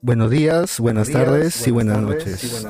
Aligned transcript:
Buenos 0.00 0.30
días, 0.30 0.78
buenas, 0.78 1.10
tardes, 1.10 1.66
y 1.66 1.70
buenas 1.72 2.00
noches. 2.00 2.66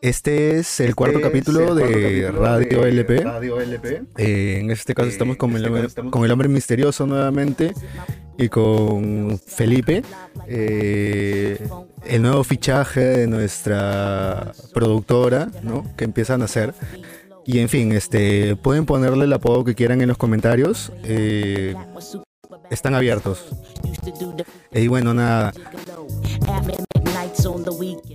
Este 0.00 0.58
es 0.58 0.78
el 0.78 0.94
cuarto 0.94 1.20
capítulo 1.20 1.74
de 1.74 2.30
Radio 2.30 2.84
LP. 2.84 3.24
Eh, 4.16 4.58
en 4.60 4.70
este 4.70 4.94
caso 4.94 5.08
estamos 5.08 5.36
con, 5.36 5.56
el, 5.56 5.92
con 6.10 6.24
el 6.24 6.30
hombre 6.30 6.48
misterioso 6.48 7.06
nuevamente 7.06 7.72
y 8.38 8.48
con 8.48 9.40
Felipe, 9.44 10.02
eh, 10.46 11.66
el 12.04 12.22
nuevo 12.22 12.44
fichaje 12.44 13.00
de 13.00 13.26
nuestra 13.26 14.52
productora, 14.72 15.48
¿no? 15.62 15.84
Que 15.96 16.04
empiezan 16.04 16.42
a 16.42 16.44
hacer. 16.44 16.74
Y 17.44 17.58
en 17.58 17.68
fin, 17.68 17.92
este, 17.92 18.54
pueden 18.54 18.86
ponerle 18.86 19.24
el 19.24 19.32
apodo 19.32 19.64
que 19.64 19.74
quieran 19.74 20.00
en 20.00 20.08
los 20.08 20.18
comentarios. 20.18 20.92
Eh, 21.02 21.74
están 22.70 22.94
abiertos. 22.94 23.46
Y 24.72 24.88
bueno, 24.88 25.14
nada. 25.14 25.52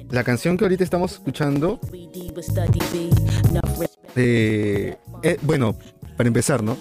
La 0.09 0.23
canción 0.23 0.57
que 0.57 0.65
ahorita 0.65 0.83
estamos 0.83 1.13
escuchando, 1.13 1.79
eh, 4.15 4.97
eh, 5.23 5.37
bueno, 5.41 5.75
para 6.17 6.27
empezar, 6.27 6.63
¿no? 6.63 6.77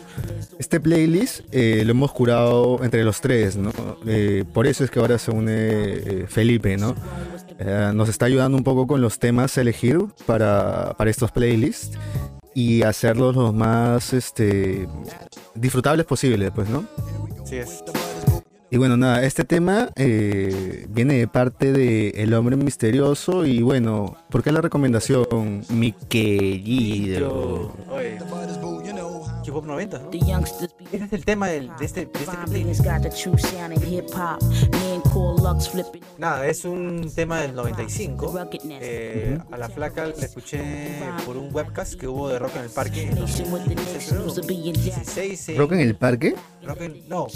Este 0.59 0.81
playlist 0.81 1.41
eh, 1.53 1.83
lo 1.85 1.93
hemos 1.93 2.13
curado 2.13 2.83
entre 2.85 3.05
los 3.05 3.21
tres, 3.21 3.57
¿no? 3.57 3.73
por 4.53 4.67
eso 4.67 4.85
es 4.85 4.91
que 4.91 4.99
ahora 4.99 5.19
se 5.19 5.31
une 5.31 6.27
Felipe, 6.29 6.77
¿no? 6.77 6.95
nos 7.95 8.09
está 8.09 8.27
ayudando 8.27 8.57
un 8.57 8.65
poco 8.65 8.87
con 8.87 9.01
los 9.01 9.19
temas 9.19 9.59
a 9.59 9.61
elegir 9.61 9.99
para, 10.27 10.95
para 10.97 11.11
estos 11.11 11.31
playlists 11.31 11.99
y 12.55 12.83
hacerlos 12.83 13.37
los 13.37 13.55
más 13.55 14.13
este, 14.13 14.89
disfrutables 15.55 16.07
posibles, 16.07 16.51
pues, 16.55 16.69
¿no? 16.69 16.85
Sí 17.45 17.57
es. 17.57 17.83
Y 18.73 18.77
bueno, 18.77 18.97
nada, 18.97 19.25
este 19.25 19.43
tema 19.45 19.91
eh, 19.97 20.87
viene 20.91 21.15
de 21.15 21.27
parte 21.27 21.73
de 21.73 22.11
El 22.11 22.33
Hombre 22.35 22.55
Misterioso 22.57 23.45
y 23.45 23.63
bueno, 23.63 24.17
¿por 24.31 24.45
qué 24.45 24.53
la 24.53 24.61
recomendación, 24.61 25.65
mi 25.71 25.91
querido? 25.91 27.73
Hip 29.45 29.55
Hop 29.55 29.67
90, 29.67 29.99
¿no? 29.99 30.11
Ese 30.93 31.05
es 31.05 31.13
el 31.13 31.25
tema 31.25 31.49
del, 31.49 31.71
de 31.79 31.85
este, 31.85 32.07
de 32.07 32.21
este. 32.21 32.37
Nada, 36.19 36.47
es 36.47 36.65
un 36.65 37.11
tema 37.13 37.41
del 37.41 37.53
95. 37.55 38.49
Eh, 38.69 39.39
a 39.51 39.57
la 39.57 39.69
flaca 39.69 40.07
le 40.07 40.13
escuché 40.13 41.01
por 41.27 41.37
un 41.37 41.53
webcast 41.53 41.95
que 41.95 42.07
hubo 42.07 42.29
de 42.29 42.39
Rock 42.39 42.53
en 42.57 42.63
el 42.63 42.71
Parque. 42.71 43.09
En 43.09 43.17
2016, 43.17 45.59
¿Rock 45.59 45.73
en 45.73 45.81
el 45.81 45.97
Parque? 45.97 46.37
Rock 46.63 46.83
en, 46.83 47.09
no, 47.09 47.27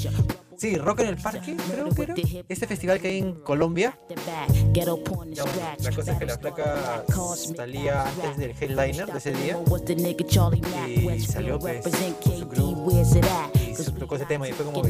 Sí, 0.56 0.77
Rock 0.77 1.00
en 1.00 1.08
el 1.08 1.16
Parque, 1.16 1.56
creo 1.70 1.88
que 1.91 2.02
era. 2.02 2.14
Este 2.48 2.66
festival 2.66 3.00
que 3.00 3.08
hay 3.08 3.19
en 3.19 3.34
Colombia. 3.34 3.98
la 5.83 5.92
cosa 5.92 6.12
es 6.12 6.19
que 6.19 6.27
la 6.27 6.38
placa 6.38 7.05
salía 7.56 8.05
antes 8.06 8.36
del 8.36 8.50
headliner 8.50 9.06
de 9.06 9.19
ese 9.19 9.32
día. 9.32 9.58
Y 10.88 11.20
salió 11.20 11.58
pues 11.58 11.84
su 11.84 11.91
y 13.70 13.75
se 13.75 13.91
tocó 13.92 14.16
ese 14.16 14.27
tema 14.27 14.48
y 14.48 14.52
fue 14.52 14.64
como. 14.64 14.82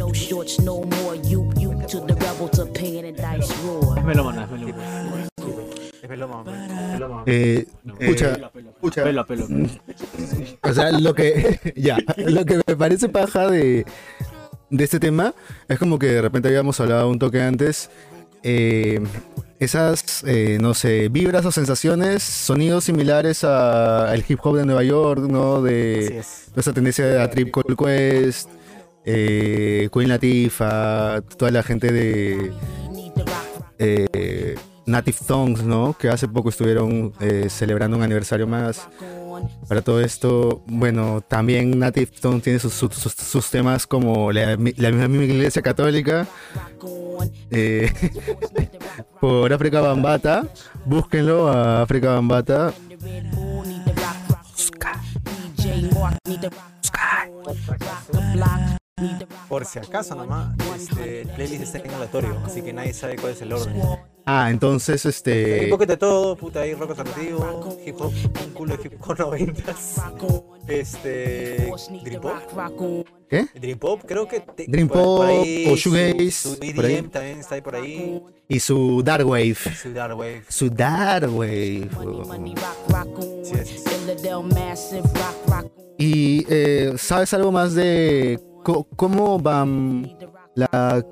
Es 3.96 4.04
melómana, 4.04 4.44
es 4.44 6.10
melómana. 6.92 7.22
Eh, 7.26 7.66
escucha, 7.98 8.36
escucha. 8.74 9.04
Pelo 9.04 9.20
a 9.22 9.26
pelo. 9.26 9.46
O 10.62 10.72
sea, 10.72 10.92
lo 10.92 11.14
que, 11.14 11.58
ya, 11.76 11.96
lo 12.18 12.44
que 12.44 12.60
me 12.66 12.76
parece 12.76 13.08
paja 13.08 13.50
de, 13.50 13.86
de 14.76 14.84
este 14.84 14.98
tema 14.98 15.34
es 15.68 15.78
como 15.78 15.98
que 15.98 16.06
de 16.06 16.22
repente 16.22 16.48
habíamos 16.48 16.80
hablado 16.80 17.08
un 17.08 17.18
toque 17.18 17.40
antes. 17.40 17.90
Eh, 18.42 19.00
esas, 19.58 20.24
eh, 20.26 20.58
no 20.60 20.74
sé, 20.74 21.08
vibras 21.08 21.46
o 21.46 21.52
sensaciones, 21.52 22.22
sonidos 22.22 22.84
similares 22.84 23.44
al 23.44 24.22
hip 24.28 24.40
hop 24.42 24.56
de 24.56 24.66
Nueva 24.66 24.82
York, 24.82 25.20
¿no? 25.20 25.62
De 25.62 26.22
esa 26.56 26.72
tendencia 26.72 27.22
a 27.22 27.30
Trip 27.30 27.54
Call 27.54 27.76
Quest, 27.76 28.50
eh, 29.04 29.88
Queen 29.92 30.08
Latifah, 30.08 31.22
toda 31.38 31.52
la 31.52 31.62
gente 31.62 31.92
de 31.92 32.52
Native 34.86 35.18
Tongues, 35.26 35.62
¿no? 35.62 35.94
Que 35.98 36.08
hace 36.08 36.28
poco 36.28 36.48
estuvieron 36.48 37.12
celebrando 37.48 37.96
un 37.96 38.02
aniversario 38.02 38.46
más. 38.46 38.88
Para 39.68 39.82
todo 39.82 40.00
esto, 40.00 40.62
bueno, 40.66 41.20
también 41.20 41.78
Native 41.78 42.10
Tongue 42.20 42.40
tiene 42.40 42.58
sus, 42.58 43.50
temas 43.50 43.86
como 43.86 44.32
la, 44.32 44.56
misma 44.56 45.24
iglesia 45.24 45.62
católica. 45.62 46.26
Eh, 47.50 47.90
por 49.20 49.52
África 49.52 49.80
Bambata, 49.80 50.46
búsquenlo 50.84 51.48
a 51.48 51.82
África 51.82 52.14
Bambata. 52.14 52.72
Por 59.48 59.64
si 59.64 59.78
acaso 59.78 60.14
nomás, 60.14 60.56
este, 60.76 61.26
playlist 61.34 61.62
está 61.62 61.78
en 61.78 61.90
aleatorio, 61.90 62.40
así 62.44 62.62
que 62.62 62.72
nadie 62.72 62.94
sabe 62.94 63.16
cuál 63.16 63.32
es 63.32 63.42
el 63.42 63.52
orden. 63.52 63.82
Ah, 64.26 64.50
entonces 64.50 65.04
este. 65.04 65.64
Un 65.64 65.70
poquito 65.70 65.92
de 65.92 65.96
todo, 65.98 66.36
puta, 66.36 66.60
hay 66.60 66.72
rock 66.74 66.90
alternativo, 66.90 67.78
hip 67.84 67.96
hop, 68.00 68.12
un 68.46 68.52
culo 68.54 68.76
de 68.76 68.84
hip 68.84 68.94
hop 69.00 69.18
90 69.18 69.74
Este. 70.66 71.70
Dream 72.02 72.22
Pop. 72.22 72.32
¿Qué? 73.28 73.46
Dream 73.54 73.78
Pop, 73.78 74.00
creo 74.06 74.26
que. 74.26 74.42
Dream 74.66 74.88
Pop 74.88 75.20
o 75.20 75.76
Shoegaze. 75.76 76.30
Su, 76.30 76.54
su 76.54 76.62
EDM 76.62 77.10
también 77.10 77.40
está 77.40 77.56
ahí 77.56 77.60
por 77.60 77.76
ahí. 77.76 78.22
Y 78.48 78.60
su 78.60 79.02
Dark 79.02 79.26
Wave. 79.26 79.54
Su 79.54 79.92
Dark 79.92 80.16
Wave. 80.16 80.44
Su 80.48 80.70
Dark 80.70 81.30
Wave. 81.30 81.90
Sí, 83.42 83.54
sí, 83.64 83.78
sí. 83.78 83.94
Y 85.98 86.46
eh, 86.48 86.94
¿sabes 86.96 87.32
algo 87.34 87.52
más 87.52 87.74
de 87.74 88.40
cómo 88.96 89.40
va 89.40 89.66
la, 90.54 91.04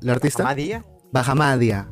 la 0.00 0.12
artista? 0.12 0.44
¿Bajamadia? 0.44 0.84
Bajamadia. 1.12 1.88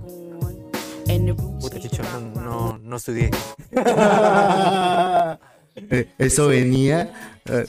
Puta 1.61 1.79
chicho, 1.81 2.03
no, 2.03 2.43
no, 2.43 2.79
no 2.79 2.97
estudié. 2.97 3.31
Eh, 5.91 6.09
eso 6.19 6.49
venía. 6.49 7.39
Eh, 7.45 7.65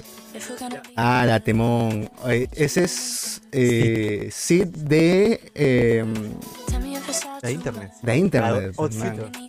ah, 0.96 1.24
la 1.28 1.42
temón. 1.42 2.10
Eh, 2.28 2.48
ese 2.54 2.86
es 2.86 3.40
eh, 3.52 4.30
Sid 4.32 4.66
de. 4.66 5.52
Eh, 5.54 6.04
de 7.42 7.52
internet. 7.52 7.92
De 8.02 8.18
internet. 8.18 8.74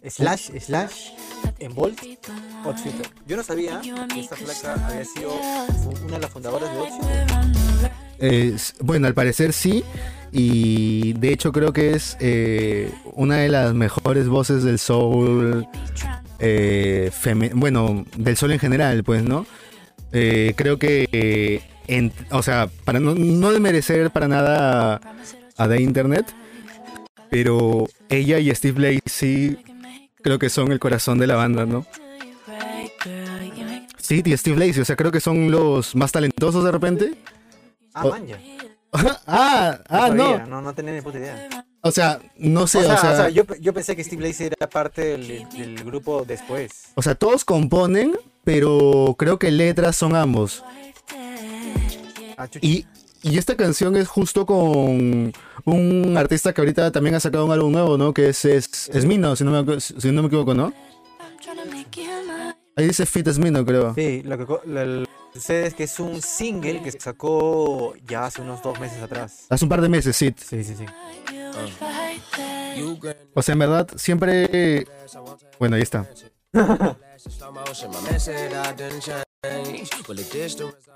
Slash, 0.09 0.51
slash, 0.61 1.13
en 1.59 1.75
Bolt, 1.75 2.01
Yo 3.27 3.37
no 3.37 3.43
sabía 3.43 3.81
que 3.81 4.21
esta 4.21 4.37
placa 4.37 4.75
había 4.87 5.05
sido 5.05 5.33
una 6.05 6.17
de 6.17 6.21
las 6.21 6.31
fundadoras 6.31 6.71
de 6.71 6.79
Outfit. 6.79 7.01
bueno, 8.83 9.07
al 9.07 9.15
parecer 9.15 9.55
sí. 9.55 9.83
Y 10.33 11.15
de 11.15 11.33
hecho 11.33 11.53
creo 11.53 11.73
que 11.73 11.95
es 11.95 12.17
eh, 12.21 12.93
una 13.15 13.37
de 13.39 13.49
las 13.49 13.75
mejores 13.75 14.29
voces 14.29 14.63
del 14.63 14.79
soul, 14.79 15.67
eh, 16.39 17.11
bueno, 17.55 18.05
del 18.17 18.37
soul 18.37 18.53
en 18.53 18.59
general, 18.61 19.03
pues, 19.03 19.25
¿no? 19.25 19.47
Eh, 20.13 20.55
creo 20.57 20.79
que, 20.79 21.63
o 22.31 22.43
sea, 22.43 22.69
para 22.85 23.01
no, 23.01 23.15
no 23.15 23.51
desmerecer 23.51 24.11
para 24.11 24.29
nada 24.29 25.01
a, 25.57 25.69
The 25.69 25.83
Internet, 25.83 26.27
pero 27.29 27.89
ella 28.09 28.39
y 28.39 28.55
Steve 28.55 29.01
Lacey 29.05 29.59
creo 30.23 30.39
que 30.39 30.49
son 30.49 30.71
el 30.71 30.79
corazón 30.79 31.19
de 31.19 31.27
la 31.27 31.37
banda, 31.37 31.67
¿no? 31.67 31.87
Sí, 33.99 34.23
y 34.25 34.37
Steve 34.37 34.57
Lacey, 34.57 34.83
o 34.83 34.85
sea, 34.85 34.97
creo 34.97 35.13
que 35.13 35.21
son 35.21 35.51
los 35.51 35.95
más 35.95 36.13
talentosos 36.13 36.65
de 36.65 36.73
repente. 36.73 37.15
Ah, 37.95 38.19
ah, 38.93 39.79
ah, 39.89 40.11
no. 40.13 40.47
No, 40.47 40.61
no 40.61 40.75
tenía 40.75 40.93
ni 40.93 41.01
puta 41.01 41.19
idea. 41.19 41.49
O 41.83 41.91
sea, 41.91 42.21
no 42.37 42.67
sé. 42.67 42.79
O 42.79 42.83
sea, 42.83 42.95
o 42.95 42.99
sea, 42.99 43.29
yo, 43.31 43.45
yo, 43.61 43.73
pensé 43.73 43.97
que 43.97 44.05
Steve 44.05 44.27
Lacey 44.27 44.49
era 44.49 44.69
parte 44.69 45.03
del, 45.03 45.49
del, 45.49 45.85
grupo 45.85 46.25
después. 46.25 46.93
O 46.95 47.03
sea, 47.03 47.15
todos 47.15 47.45
componen, 47.45 48.17
pero 48.45 49.15
creo 49.19 49.39
que 49.39 49.51
letras 49.51 49.97
son 49.97 50.15
ambos. 50.15 50.63
Ah, 52.37 52.49
y, 52.61 52.87
y 53.23 53.39
esta 53.39 53.57
canción 53.57 53.97
es 53.97 54.09
justo 54.09 54.47
con 54.47 55.33
un 55.65 56.17
artista 56.17 56.53
que 56.53 56.61
ahorita 56.61 56.91
también 56.91 57.15
ha 57.15 57.21
sacado 57.21 57.45
un 57.45 57.53
álbum 57.53 57.73
nuevo, 57.73 57.99
¿no? 57.99 58.15
Que 58.15 58.31
es, 58.31 58.45
es, 58.45 58.91
es 58.93 59.05
Mino, 59.05 59.37
si 59.37 59.45
no, 59.45 59.63
me, 59.63 59.81
si 59.81 60.13
no 60.13 60.23
me 60.23 60.29
equivoco, 60.29 60.55
¿no? 60.55 60.73
Ahí 62.81 62.87
dice 62.87 63.05
Fit 63.05 63.29
Smino, 63.29 63.63
creo. 63.63 63.95
Sí, 63.95 64.23
lo 64.23 64.39
que, 64.39 64.47
sucede 65.35 65.67
es 65.67 65.75
que 65.75 65.85
es 65.85 66.01
un 66.01 66.23
single 66.23 66.83
que 66.83 66.91
se 66.91 66.99
sacó 66.99 67.93
ya 68.07 68.25
hace 68.25 68.41
unos 68.41 68.63
dos 68.63 68.81
meses 68.81 69.03
atrás. 69.03 69.45
Hace 69.51 69.67
un 69.67 69.69
par 69.69 69.83
de 69.83 69.91
meses, 69.91 70.17
sí. 70.17 70.35
Sí, 70.35 70.65
sí, 70.65 70.75
sí. 70.75 70.87
O 73.35 73.43
sea, 73.43 73.53
en 73.53 73.59
verdad, 73.59 73.87
siempre... 73.97 74.87
Bueno, 75.59 75.77
ahí 75.77 75.83
está. 75.83 76.09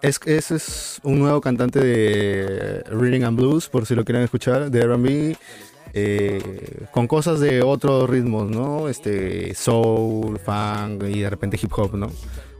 es, 0.00 0.20
ese 0.24 0.56
es 0.56 1.00
un 1.02 1.18
nuego 1.18 1.42
cantante 1.42 1.80
de 1.80 2.82
Reading 2.86 3.24
and 3.24 3.36
Blues, 3.38 3.68
por 3.68 3.84
si 3.84 3.94
lo 3.94 4.06
quieren 4.06 4.24
escuchar, 4.24 4.70
de 4.70 4.80
R&B. 4.80 5.36
Eh, 5.96 6.86
con 6.90 7.06
cosas 7.06 7.38
de 7.38 7.62
otros 7.62 8.10
ritmos, 8.10 8.50
¿no? 8.50 8.88
Este, 8.88 9.54
soul, 9.54 10.40
funk 10.40 11.04
y 11.04 11.20
de 11.20 11.30
repente 11.30 11.58
hip 11.62 11.72
hop, 11.76 11.94
¿no? 11.94 12.10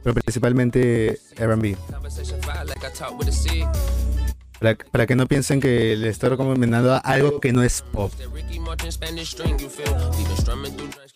Pero 0.05 0.15
principalmente 0.15 1.19
R&B. 1.37 1.77
Para, 4.61 4.77
para, 4.77 5.07
que 5.07 5.17
no 5.17 5.27
piensen 5.27 5.61
que 5.61 5.97
le 5.97 6.09
estoy 6.11 6.29
recomendando 6.29 7.01
algo 7.03 7.41
que 7.41 7.53
no 7.53 7.65
es 7.65 7.83
pop. 7.83 8.13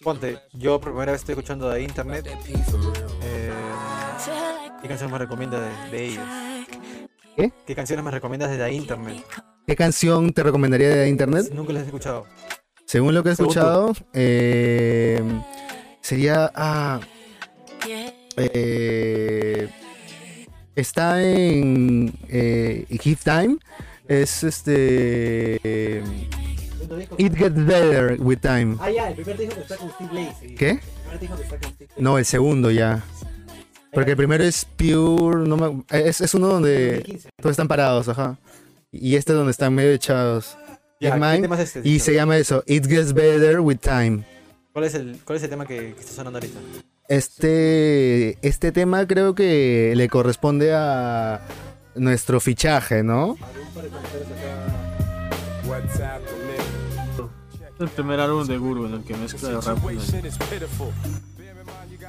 Ponte, 0.03 0.39
yo 0.55 0.81
por 0.81 0.91
primera 0.91 1.13
vez 1.13 1.21
estoy 1.21 1.35
escuchando 1.35 1.71
de 1.71 1.83
internet. 1.83 2.27
Eh, 3.23 3.53
¿Qué 4.83 4.89
canción 4.89 5.11
me 5.11 5.19
recomienda 5.19 5.61
de, 5.61 5.91
de 5.91 6.07
ellos? 6.07 6.25
¿Qué? 7.39 7.53
¿Qué 7.65 7.75
canciones 7.77 8.05
me 8.05 8.11
recomiendas 8.11 8.51
desde 8.51 8.73
internet? 8.73 9.25
¿Qué 9.65 9.77
canción 9.77 10.33
te 10.33 10.43
recomendaría 10.43 10.89
de 10.89 11.09
internet? 11.09 11.47
Nunca 11.55 11.73
las 11.73 11.85
he 11.85 11.87
escuchado. 11.87 12.27
Según 12.85 13.15
lo 13.15 13.23
que 13.23 13.29
he 13.29 13.33
escuchado, 13.33 13.93
eh, 14.13 15.23
sería. 16.01 16.51
Ah, 16.53 16.99
eh, 18.37 19.69
está 20.75 21.23
en 21.23 22.13
eh, 22.29 22.87
Give 23.01 23.21
Time. 23.23 23.59
Es 24.09 24.43
este. 24.43 26.03
It 27.19 27.37
Gets 27.37 27.67
Better 27.67 28.17
with 28.21 28.39
Time. 28.39 28.79
Ah, 28.81 28.91
ya, 28.91 29.11
el 29.11 29.15
primer 29.15 29.39
disco 29.39 29.55
que 29.55 29.61
está 29.61 29.77
con 29.77 29.91
Steve 29.91 30.11
Lacy. 30.13 30.55
¿Qué? 30.57 30.71
El 30.71 30.81
primer 30.81 31.21
disco 31.21 31.37
que 31.37 31.43
está 31.43 31.59
con 31.61 31.71
Steve 31.73 31.91
No, 31.99 32.19
el 32.19 32.25
segundo 32.25 32.73
ya. 32.73 33.05
Porque 33.93 34.11
el 34.13 34.17
primero 34.17 34.45
es 34.45 34.65
Pure. 34.65 35.49
No 35.49 35.57
me- 35.57 35.85
es, 35.99 36.21
es 36.21 36.35
uno 36.35 36.49
donde 36.49 36.97
2015. 36.97 37.29
todos 37.41 37.51
están 37.53 37.69
parados, 37.69 38.09
ajá. 38.09 38.39
Y 38.93 39.17
este 39.17 39.33
es 39.33 39.37
donde 39.39 39.51
están 39.51 39.75
medio 39.75 39.91
echados. 39.93 40.57
Ya, 41.01 41.09
Is 41.11 41.15
¿qué 41.15 41.21
Mine, 41.21 41.41
tema 41.43 41.61
es 41.61 41.75
este? 41.77 41.89
Y 41.89 41.99
se 42.01 42.13
llama 42.15 42.37
eso, 42.37 42.63
It 42.67 42.87
Gets 42.87 43.13
Better 43.15 43.61
with 43.61 43.79
Time. 43.79 44.25
¿Cuál 44.73 44.85
es 44.85 44.95
el, 44.95 45.19
cuál 45.25 45.37
es 45.39 45.43
el 45.45 45.51
tema 45.51 45.67
que, 45.67 45.95
que 45.95 46.01
está 46.01 46.13
sonando 46.13 46.39
ahorita? 46.39 46.59
Este, 47.09 48.37
este 48.47 48.71
tema 48.73 49.07
creo 49.07 49.35
que 49.35 49.93
le 49.97 50.09
corresponde 50.09 50.75
a 50.75 51.41
nuestro 51.95 52.41
fichaje, 52.41 53.03
¿no? 53.03 53.37
Es 57.75 57.81
el 57.81 57.89
primer 57.91 58.19
álbum 58.21 58.47
de 58.47 58.59
Guru 58.59 58.87
en 58.87 58.95
el 58.95 59.05
que 59.05 59.17
mezcla 59.17 59.51
el 59.51 59.63
rap. 59.63 59.81
con 59.81 59.97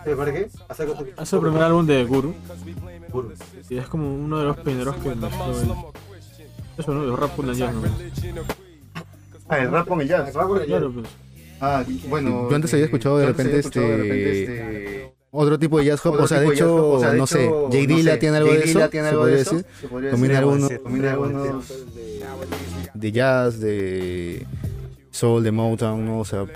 el- 0.09 0.15
¿Pero 0.15 0.17
para 0.17 0.33
qué? 0.33 0.49
Haz 0.67 0.79
algo 0.79 0.95
Es 1.21 1.33
el 1.33 1.39
primer 1.39 1.61
álbum 1.61 1.85
de 1.85 2.03
Guru. 2.05 2.33
Y 3.69 3.77
es 3.77 3.87
como 3.87 4.13
uno 4.13 4.39
de 4.39 4.45
los 4.45 4.57
primeros 4.57 4.95
que 4.97 5.09
mezcló 5.15 5.51
el. 5.61 5.71
Eso, 6.77 6.93
¿no? 6.93 7.03
El 7.03 7.17
rap 7.17 7.35
con 7.35 7.49
el 7.49 7.55
jazz, 7.55 7.73
¿no? 7.75 7.81
Ah, 9.49 9.57
el 9.59 9.71
rap 9.71 9.87
con 9.87 10.01
el 10.01 10.07
jazz. 10.07 10.31
Claro, 10.31 10.91
pues. 10.91 11.07
Ah, 11.61 11.83
bueno. 12.07 12.49
Yo 12.49 12.55
antes 12.55 12.73
había 12.73 12.85
escuchado 12.85 13.17
de 13.19 13.25
repente 13.27 13.59
este. 13.59 15.13
Otro 15.31 15.59
tipo 15.59 15.77
de 15.77 15.85
jazz 15.85 16.03
hop, 16.07 16.15
o 16.19 16.27
sea, 16.27 16.39
de 16.39 16.47
hecho, 16.47 16.99
no 17.15 17.27
sé, 17.27 17.47
J. 17.47 17.69
Dilla 17.69 18.17
tiene 18.17 18.37
algo 18.37 18.51
de 18.51 18.63
eso, 18.63 18.79
podría 18.89 19.37
decir. 19.37 19.65
Combina 20.09 20.39
algunos, 20.39 20.71
combina 20.81 21.11
algunos 21.11 21.71
de 22.95 23.11
jazz, 23.11 23.59
de 23.59 24.47
soul, 25.11 25.43
de 25.43 25.51
Motown, 25.51 26.03
¿no? 26.03 26.19
O 26.21 26.25
sea, 26.25 26.47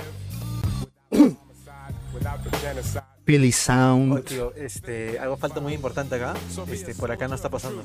Philly 3.26 3.52
Sound. 3.52 4.24
tío, 4.26 4.54
este, 4.56 5.18
algo 5.20 5.38
falta 5.38 5.60
muy 5.60 5.74
importante 5.74 6.16
acá. 6.16 6.34
Este, 6.72 6.94
por 6.96 7.12
acá 7.12 7.28
no 7.28 7.36
está 7.36 7.50
pasando. 7.50 7.84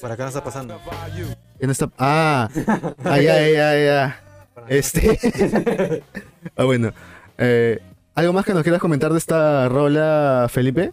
Por 0.00 0.12
acá 0.12 0.22
no 0.22 0.28
está 0.28 0.44
pasando. 0.44 0.80
¿Quién 1.58 1.70
está? 1.70 1.90
Ah, 1.98 2.48
ah, 3.04 3.20
ya, 3.20 3.48
ya, 3.48 3.76
ya. 3.76 4.20
Este. 4.68 6.02
ah, 6.56 6.64
bueno. 6.64 6.92
Eh, 7.38 7.80
¿Algo 8.14 8.32
más 8.32 8.44
que 8.44 8.52
nos 8.52 8.62
quieras 8.62 8.80
comentar 8.80 9.12
de 9.12 9.18
esta 9.18 9.68
rola, 9.68 10.48
Felipe? 10.50 10.92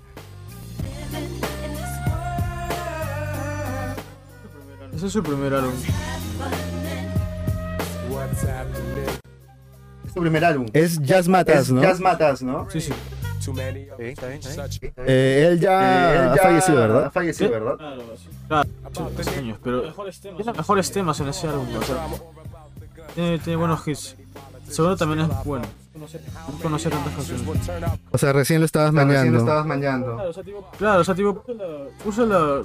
Ese 4.96 5.08
es 5.08 5.14
su 5.14 5.22
primer 5.22 5.54
álbum. 5.54 5.74
Es 10.16 10.20
tu 10.20 10.22
primer 10.22 10.46
álbum. 10.46 10.66
Es 10.72 11.02
Jazz 11.02 11.28
Matas, 11.28 11.70
¿no? 11.72 11.82
Jazz 11.82 12.00
Matas, 12.00 12.42
¿no? 12.42 12.70
Sí, 12.72 12.80
sí. 12.80 12.94
Sí, 13.40 13.52
está 13.52 14.28
bien, 14.28 14.40
está 14.40 14.66
bien. 14.68 14.94
Eh, 15.06 15.48
él 15.52 15.60
ya 15.60 16.34
ha 16.34 16.38
fallecido, 16.38 16.78
¿verdad? 16.78 17.06
Ha 17.06 17.12
fallecido, 17.12 17.52
¿verdad? 17.52 17.76
Claro, 18.48 18.68
sí, 18.96 19.02
hace 19.20 19.40
años, 19.40 19.60
pero 19.64 19.94
tiene 20.22 20.54
mejores 20.54 20.92
temas 20.92 21.20
en 21.20 21.28
ese 21.28 21.48
álbum. 21.48 21.68
o 21.78 21.82
sea, 21.84 22.08
tiene, 23.14 23.38
tiene 23.40 23.58
buenos 23.58 23.88
hits. 23.88 24.16
El 24.68 24.74
segundo 24.74 24.96
también 24.98 25.30
es 25.30 25.44
bueno. 25.44 25.66
No 25.94 26.58
conoce 26.62 26.90
tantas 26.90 27.14
canciones. 27.14 27.46
O 28.12 28.18
sea, 28.18 28.34
recién 28.34 28.62
lo 28.62 28.66
estabas 28.66 28.94
Recién 28.94 29.08
lo 29.10 29.14
mañando. 29.14 29.38
estabas 29.40 29.66
mañando. 29.66 30.34
Claro, 30.78 31.02
o 31.02 31.04
sea, 31.04 31.14
tipo, 31.14 31.44
usa 32.06 32.26
la 32.26 32.64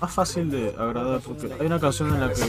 más 0.00 0.12
fácil 0.12 0.50
de 0.50 0.74
agradar, 0.78 1.20
porque 1.20 1.50
hay 1.58 1.66
una 1.66 1.80
canción 1.80 2.12
en 2.14 2.20
la 2.20 2.32
que 2.32 2.42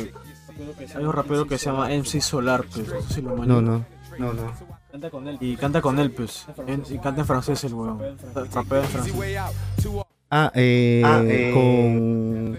hay 0.96 1.04
un 1.06 1.14
rapero 1.14 1.48
que 1.48 1.58
se 1.58 1.68
llama 1.68 1.90
MC 1.90 2.22
Solar, 2.22 2.66
pues, 2.66 2.88
no 2.88 3.02
sé 3.02 3.14
si 3.14 3.22
lo 3.22 3.30
No, 3.30 3.62
manejan. 3.62 3.86
No. 4.20 4.34
No, 4.34 4.34
no. 4.34 5.38
Y 5.40 5.56
canta 5.58 5.82
con 5.82 6.00
él, 6.00 6.12
pues, 6.12 6.46
en- 6.68 6.84
y 6.90 6.98
canta 7.00 7.22
en 7.22 7.28
francés 7.28 7.64
el 7.64 7.74
weón. 7.74 8.00
Rapea 8.54 8.80
en 8.82 8.86
francés. 8.88 9.14
Ah, 10.32 10.52
eh, 10.56 11.02
Ah, 11.06 11.22
eh, 11.24 11.52
con 11.54 12.58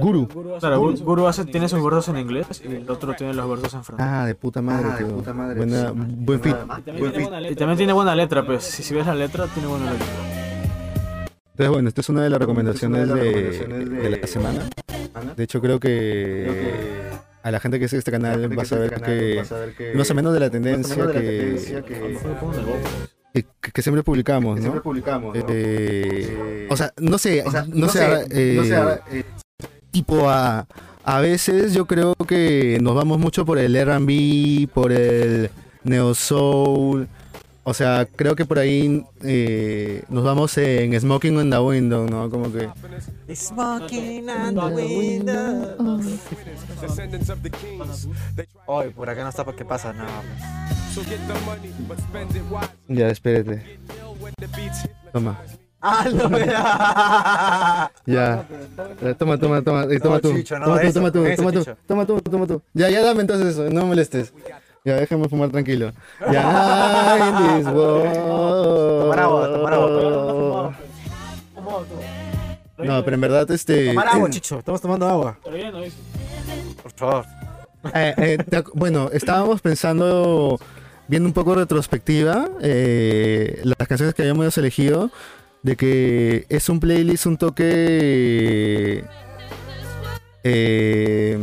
Guru. 0.00 0.28
Claro, 0.58 0.80
Guru, 0.80 0.96
Guru 0.98 1.26
hace, 1.26 1.44
tiene 1.46 1.68
sus 1.68 1.82
versos 1.82 2.08
en 2.08 2.18
inglés 2.18 2.60
y 2.64 2.74
el 2.74 2.90
otro 2.90 3.14
tiene 3.14 3.32
los 3.34 3.48
versos 3.48 3.74
en 3.74 3.84
francés. 3.84 4.06
Ah, 4.08 4.26
de 4.26 4.34
puta 4.34 4.60
madre, 4.60 4.88
Ah, 4.92 4.96
de 4.98 5.04
puta 5.06 5.32
madre. 5.32 5.56
Buena, 5.56 5.92
buen 5.94 6.40
fit. 6.40 6.56
Y 7.50 7.54
también 7.54 7.78
tiene 7.78 7.92
buena 7.92 8.14
letra, 8.14 8.44
pues, 8.44 8.64
si, 8.64 8.82
si 8.82 8.94
ves 8.94 9.06
la 9.06 9.14
letra, 9.14 9.46
tiene 9.46 9.68
buena 9.68 9.92
letra. 9.92 10.06
Entonces, 11.52 11.70
bueno, 11.72 11.88
esta 11.88 12.00
es 12.02 12.08
una 12.10 12.22
de 12.22 12.30
las 12.30 12.38
recomendaciones 12.38 13.08
de 13.08 14.18
la 14.20 14.26
semana. 14.26 14.68
De 15.36 15.44
hecho, 15.44 15.60
creo 15.62 15.80
que 15.80 17.15
a 17.46 17.50
la 17.52 17.60
gente 17.60 17.78
que 17.78 17.86
sigue 17.86 18.00
este 18.00 18.10
canal 18.10 18.58
va 18.58 18.62
a 18.62 18.64
saber 18.64 19.00
que 19.00 19.92
más 19.94 20.10
o 20.10 20.14
menos 20.16 20.34
de 20.34 20.40
la 20.40 20.50
tendencia 20.50 21.06
que, 21.12 21.84
que, 23.32 23.44
que 23.72 23.82
siempre 23.82 24.02
publicamos, 24.02 24.58
siempre 24.58 24.78
¿no? 24.78 24.82
publicamos, 24.82 25.36
¿no? 25.36 25.44
Eh, 25.48 26.66
o 26.68 26.76
sea, 26.76 26.92
no 26.96 27.18
sé, 27.18 27.44
O 27.46 27.50
sea, 27.52 27.64
no, 27.68 27.88
sé, 27.88 28.26
eh, 28.30 28.54
no 28.56 28.64
sé, 28.64 29.00
eh, 29.12 29.24
tipo 29.92 30.28
a 30.28 30.66
a 31.04 31.20
veces 31.20 31.72
yo 31.72 31.86
creo 31.86 32.16
que 32.26 32.78
nos 32.82 32.96
vamos 32.96 33.20
mucho 33.20 33.46
por 33.46 33.58
el 33.58 33.76
R&B, 33.76 34.68
por 34.74 34.90
el 34.90 35.48
neo 35.84 36.16
soul. 36.16 37.06
O 37.68 37.74
sea, 37.74 38.06
creo 38.06 38.36
que 38.36 38.44
por 38.44 38.60
ahí 38.60 39.04
eh, 39.24 40.04
nos 40.08 40.22
vamos 40.22 40.56
en 40.56 40.98
Smoking 41.00 41.36
on 41.36 41.50
the 41.50 41.58
Window, 41.58 42.08
¿no? 42.08 42.30
Como 42.30 42.52
que 42.52 42.68
Smoking 43.34 44.30
on 44.30 44.54
the 44.54 44.84
window. 44.84 46.00
Oye, 48.66 48.90
por 48.90 49.10
acá 49.10 49.24
no 49.24 49.30
está 49.30 49.44
porque 49.44 49.64
pasa 49.64 49.92
nada. 49.92 50.22
ya, 52.86 53.08
espérate. 53.08 53.80
Toma. 55.12 55.36
Ah. 55.80 57.90
Ya. 58.06 58.46
Eh, 59.02 59.14
Toma, 59.18 59.38
toma, 59.38 59.60
toma, 59.62 59.82
eh, 59.92 59.98
toma 59.98 60.20
tú. 60.20 60.32
Toma 60.44 60.80
tú, 60.80 60.92
toma 60.92 61.10
tú, 61.10 61.24
toma 61.84 62.06
tú, 62.06 62.20
toma 62.20 62.46
tú. 62.46 62.62
Ya, 62.74 62.90
ya 62.90 63.02
dame 63.02 63.22
entonces 63.22 63.54
eso, 63.54 63.64
no 63.70 63.80
me 63.80 63.86
molestes. 63.88 64.32
Ya, 64.86 64.94
déjame 65.00 65.28
fumar 65.28 65.50
tranquilo. 65.50 65.92
Ya, 66.32 67.18
in 67.18 67.58
this 67.58 67.66
world. 67.74 69.00
Tomar 69.00 69.18
agua, 69.18 69.48
tomar 69.48 69.74
agua. 69.74 70.76
No, 72.78 73.04
pero 73.04 73.14
en 73.16 73.20
verdad, 73.20 73.50
este. 73.50 73.88
Tomar 73.88 74.06
agua, 74.06 74.30
Chicho. 74.30 74.60
Estamos 74.60 74.80
tomando 74.80 75.08
agua. 75.08 75.38
Pero 75.42 75.56
ya 75.56 75.72
no 75.72 75.80
dice. 75.80 75.96
Por 76.80 76.92
favor. 76.92 77.24
Eh, 77.94 78.14
eh, 78.16 78.62
bueno, 78.74 79.10
estábamos 79.12 79.60
pensando, 79.60 80.60
viendo 81.08 81.28
un 81.28 81.32
poco 81.32 81.56
retrospectiva, 81.56 82.48
eh, 82.62 83.62
las 83.64 83.88
canciones 83.88 84.14
que 84.14 84.22
habíamos 84.22 84.56
elegido, 84.56 85.10
de 85.64 85.74
que 85.74 86.46
es 86.48 86.68
un 86.68 86.78
playlist 86.78 87.26
un 87.26 87.38
toque 87.38 89.04
eh, 90.44 91.38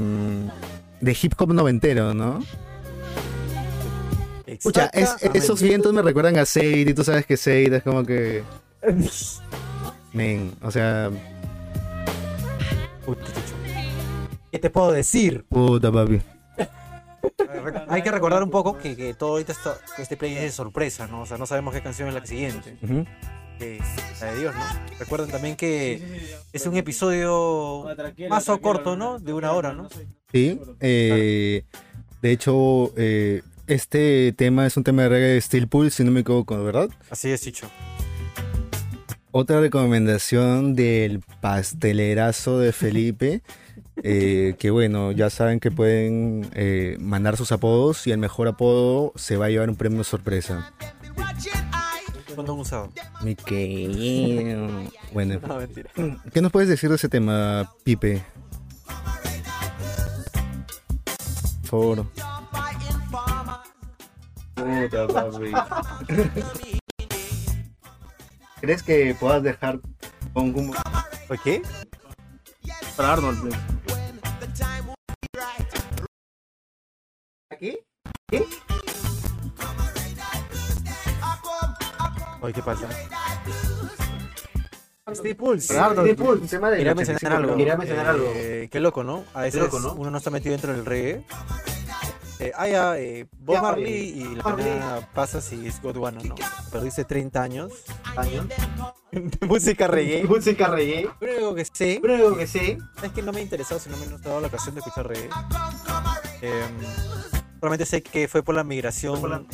de 1.02 1.18
hip 1.22 1.34
hop 1.38 1.54
noventero, 1.54 2.14
¿no? 2.14 2.40
Escucha, 4.58 4.90
es- 4.94 5.16
esos 5.34 5.62
vientos 5.62 5.94
me 5.94 6.02
recuerdan 6.02 6.38
a 6.38 6.46
Seid 6.46 6.88
y 6.90 6.94
tú 6.94 7.04
sabes 7.04 7.26
que 7.26 7.38
Seid 7.38 7.74
es 7.74 7.84
como 7.84 8.04
que... 8.06 8.44
Men, 10.14 10.54
o 10.62 10.70
sea. 10.70 11.10
¿Qué 14.52 14.60
te 14.60 14.70
puedo 14.70 14.92
decir? 14.92 15.46
puta 15.50 15.92
papi. 15.92 16.22
Hay 17.88 18.02
que 18.04 18.12
recordar 18.12 18.44
un 18.44 18.50
poco 18.52 18.78
que, 18.78 18.96
que 18.96 19.14
todo 19.14 19.32
ahorita 19.32 19.54
está, 19.54 19.78
este 19.98 20.18
play 20.18 20.36
es 20.36 20.42
de 20.44 20.52
sorpresa, 20.52 21.08
¿no? 21.08 21.22
O 21.22 21.26
sea, 21.26 21.38
no 21.38 21.46
sabemos 21.46 21.74
qué 21.74 21.82
canción 21.82 22.08
es 22.10 22.14
la 22.14 22.26
siguiente. 22.26 22.78
Ujú. 22.84 23.06
Que 23.58 23.78
es 23.78 24.22
la 24.22 24.34
de 24.34 24.40
Dios, 24.40 24.56
¿no? 24.56 24.62
Recuerden 25.00 25.30
también 25.32 25.56
que 25.56 26.36
es 26.52 26.66
un 26.68 26.76
episodio 26.76 27.86
más 28.30 28.50
o 28.50 28.60
corto, 28.62 28.96
¿no? 28.96 29.20
De 29.20 29.34
una 29.34 29.52
hora, 29.54 29.74
¿no? 29.74 29.88
Sí, 30.32 30.60
eh, 30.80 31.64
De 32.22 32.32
hecho, 32.32 32.92
eh, 32.98 33.42
este 33.68 34.34
tema 34.34 34.66
es 34.66 34.78
un 34.78 34.84
tema 34.84 35.04
de 35.04 35.10
reggae 35.10 35.28
de 35.34 35.42
Steel 35.42 35.68
Pool, 35.68 35.92
si 35.92 36.04
no 36.04 36.12
me 36.12 36.22
equivoco, 36.22 36.62
¿verdad? 36.64 36.90
Así 37.10 37.30
es, 37.30 37.42
Chicho. 37.42 37.70
Otra 39.32 39.60
recomendación 39.60 40.76
del 40.76 41.22
pastelerazo 41.42 42.60
de 42.60 42.72
Felipe. 42.72 43.42
Eh, 44.06 44.56
que 44.58 44.72
bueno, 44.72 45.12
ya 45.12 45.30
saben 45.30 45.60
que 45.60 45.70
pueden 45.70 46.50
eh, 46.54 46.98
mandar 47.00 47.38
sus 47.38 47.52
apodos 47.52 48.08
y 48.08 48.12
el 48.12 48.18
mejor 48.18 48.48
apodo 48.48 49.14
se 49.16 49.38
va 49.38 49.46
a 49.46 49.50
llevar 49.50 49.70
un 49.70 49.76
premio 49.76 50.04
sorpresa. 50.04 50.74
¿Cuándo 52.34 52.54
han 52.54 52.60
usado? 52.60 52.90
Miquel. 53.24 54.90
Bueno, 55.14 55.40
¿qué 56.34 56.42
nos 56.42 56.52
puedes 56.52 56.70
decir 56.70 56.90
de 56.90 56.96
ese 56.96 57.08
tema, 57.08 57.72
Pipe? 57.84 58.24
Por 61.62 61.70
favor. 61.70 62.33
¿Crees 68.62 68.84
que 68.84 69.16
puedas 69.20 69.42
dejar 69.44 69.80
con 70.34 70.56
un... 70.56 70.74
¿Por 71.28 71.40
qué? 71.40 71.62
Para 72.96 73.14
Arnold. 73.14 73.54
¿Aquí? 77.50 77.80
¿Qué? 78.30 78.46
Oye, 82.42 82.54
¿qué 82.54 82.62
pasa? 82.62 82.88
Steve 85.14 85.36
Pulse. 85.36 85.74
Tema 86.50 86.72
de 86.72 86.78
Quería 86.78 86.96
mencionar 86.96 87.34
algo. 87.34 87.58
Quería 87.58 87.76
mencionar 87.78 88.08
algo. 88.08 88.32
Eh, 88.36 88.70
qué 88.72 88.80
loco, 88.80 89.04
¿no? 89.04 89.26
A 89.34 89.42
veces 89.42 89.62
loco, 89.62 89.80
¿no? 89.80 89.94
uno 89.94 90.12
no 90.12 90.18
está 90.18 90.30
metido 90.30 90.54
dentro 90.54 90.74
del 90.74 90.86
reggae. 90.86 91.26
Eh, 92.44 92.52
ah, 92.58 92.68
ya, 92.68 92.98
eh, 92.98 93.26
Bob 93.40 93.62
Marley 93.62 94.10
y 94.22 94.36
la 94.36 94.44
mañana 94.44 95.10
pasas 95.14 95.52
y 95.54 95.66
es 95.68 95.82
God 95.82 95.96
One, 95.98 96.24
¿no? 96.28 96.36
Perdiste 96.72 97.06
30 97.06 97.42
años 97.42 97.72
de 99.12 99.48
música 99.48 99.88
reggae. 99.88 100.26
Música 100.26 100.68
reggae. 100.68 101.10
Lo 101.22 101.28
único 101.32 101.56
que 101.56 101.66
sé 101.66 102.00
Lo 102.04 102.14
único 102.16 102.36
que 102.38 102.48
sé 102.48 102.78
es 103.02 103.12
que 103.14 103.22
no 103.22 103.32
me 103.32 103.40
ha 103.40 103.44
interesado, 103.44 103.80
si 103.80 103.90
no 103.90 103.96
me 103.98 104.06
he 104.06 104.10
dado 104.18 104.42
la 104.42 104.48
ocasión 104.48 104.76
de 104.76 104.80
escuchar 104.82 105.08
reggae. 105.08 105.30
Eh, 106.42 106.64
solamente 107.60 107.86
sé 107.86 108.04
que 108.04 108.28
fue 108.28 108.44
por 108.44 108.56
la 108.56 108.66
migración 108.66 109.48